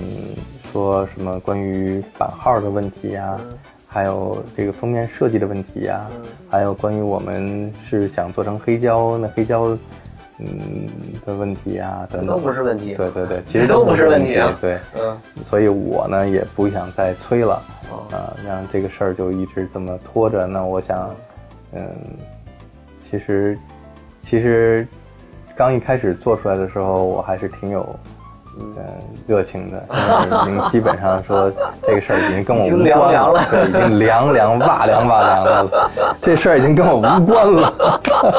[0.71, 3.59] 说什么关于版号的问题呀、嗯
[3.93, 6.23] 还有这个封面设计的问题呀、嗯
[6.53, 9.77] 还有关于我们是想做成黑胶，那黑胶
[10.39, 10.87] 嗯
[11.25, 12.37] 的问题啊、等等。
[12.37, 12.95] 都不是问题。
[12.95, 14.35] 对对对，其实都不是问题。
[14.61, 15.17] 对，嗯
[15.49, 20.47] 所以我呢也不想再催了，哦啊，让这个事儿就一直这么拖着。
[20.47, 21.15] 那我想，
[21.73, 21.89] 嗯，
[23.01, 23.59] 其实
[24.23, 24.87] 其实
[25.57, 27.99] 刚一开始做出来的时候，我还是挺有。
[28.59, 28.75] 嗯，
[29.27, 31.51] 热情的，现在已经基本上说
[31.87, 35.91] 这个事儿已经跟我无关凉凉了对，已经凉凉哇凉哇凉的了，
[36.21, 37.73] 这事儿已经跟我无关了，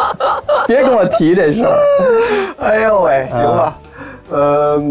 [0.68, 1.80] 别跟我提这事儿。
[2.60, 3.78] 哎呦喂，行吧，
[4.32, 4.82] 呃，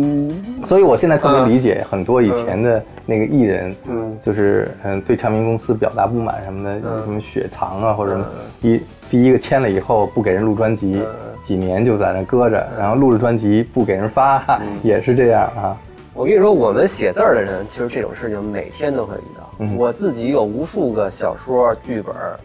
[0.64, 8.25] 所以我现在特别理解很多以前的那个艺人，嗯就是嗯对唱片公司表达不满什么的，什么雪藏啊或者什么，
[8.61, 11.03] 一第一个签了以后不给人录专辑，
[11.43, 14.43] 几年就在那搁着，然后录制专辑不给人发，
[14.82, 15.76] 也是这样啊。
[16.14, 19.51] 我跟你说，我们写字儿的人，其实这种事情每天都会遇到。
[19.59, 19.76] 嗯。
[19.76, 22.38] 我自己有无数个小说剧本儿，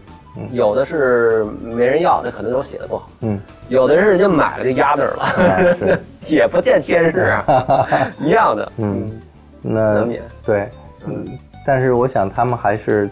[0.52, 6.00] 有的是没人要，那可能是我写的不好；嗯，有的是人家买了就压那儿了，是。
[6.22, 7.88] 姐不见天日啊，
[8.20, 8.72] 一样的。
[8.78, 9.10] 嗯，
[9.62, 10.22] 那难免。
[10.46, 10.70] 对，
[11.06, 11.26] 嗯，
[11.66, 13.10] 但是我想他们还是，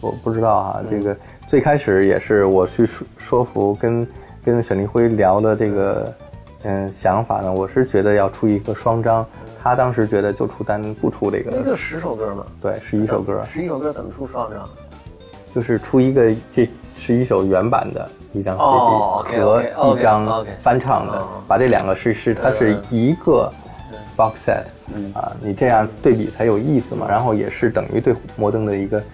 [0.00, 1.16] 我不知道啊，这个
[1.46, 4.06] 最开始也是我去说说服跟
[4.44, 6.12] 跟沈立辉聊的这个
[6.64, 9.24] 嗯想法呢，我是觉得要出一个双张，
[9.62, 14.68] 他当时觉得就出单不出这个，那就十首歌嘛，对，十一首歌，十一首歌怎么出双张？
[15.54, 16.66] 就是出一个这
[16.96, 19.62] 十一首原版的一张 CD 哦和
[19.94, 23.52] 一张 OK 翻唱的哦，把这两个是是它是一个
[24.16, 24.62] box set
[24.94, 27.06] 嗯啊，你这样对比才有意思嘛。
[27.06, 29.06] 然后也是等于对摩登的一个十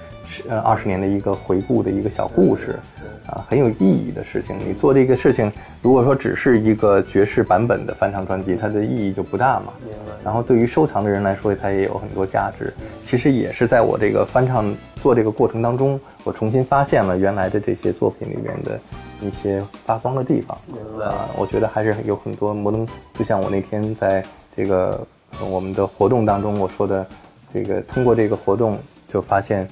[0.49, 2.79] 呃二十年的一个回顾的一个小故事
[3.26, 4.57] 啊，很有意义的事情。
[4.59, 5.53] 你做这个事情，
[5.83, 9.72] 如果说只是一个爵士版本的翻唱专辑，它的意义就不大嘛。
[9.85, 10.12] 明白。
[10.24, 12.72] 然后对于收藏的人来说，它也有很多价值。
[13.05, 18.79] 其实也是在我这个翻唱做这个过程当中，我重新发现了原来的这些作品里面的
[19.20, 20.57] 一些发光的地方。
[20.66, 22.87] 明白啊、我觉得还是有很多摩登，
[23.18, 24.22] 就像我那天在
[24.55, 25.07] 这个
[25.39, 27.07] 呃我们的活动当中我说的，
[27.53, 28.76] 这个通过这个活动
[29.11, 29.66] 就发现，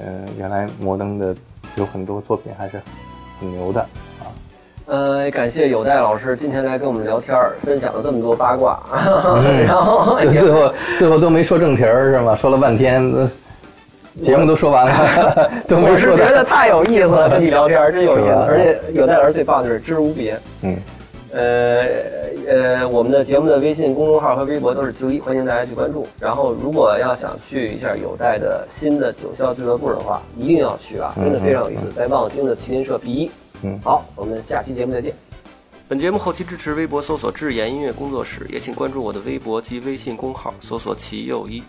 [0.00, 1.34] 嗯、原来摩登的
[1.76, 2.80] 有很多作品还是
[3.40, 4.26] 很牛的啊。
[4.86, 8.78] 呃，感谢有代老师今天来跟我们聊天儿，分享了这么多八卦，
[9.66, 12.36] 然后 就最后最后都没说正题儿是吗？
[12.36, 13.30] 说了半天，呃
[14.22, 16.14] 节目都说完了， 都没我是。
[16.14, 20.38] 觉得太有意思了，跟你聊天儿真有意思，而且有代老师最棒的是知无别。
[20.62, 20.76] 嗯，
[21.34, 21.84] 呃
[22.46, 26.06] 呃，我们的节目的微信公众号和微博都是其一，欢迎大家去关注。
[26.20, 33.30] 然后，如果要想去一下有代的新的九霄俱乐部的话，一定要去啊，真的非常有意思，在望京的麒麟社 B 一。
[33.62, 35.12] 嗯好，我们下期节目再见。
[35.88, 41.62] 本节目后期支持微博搜索“智妍音乐工作室”，也请关注我的微博及微信公号，搜索“齐又一”。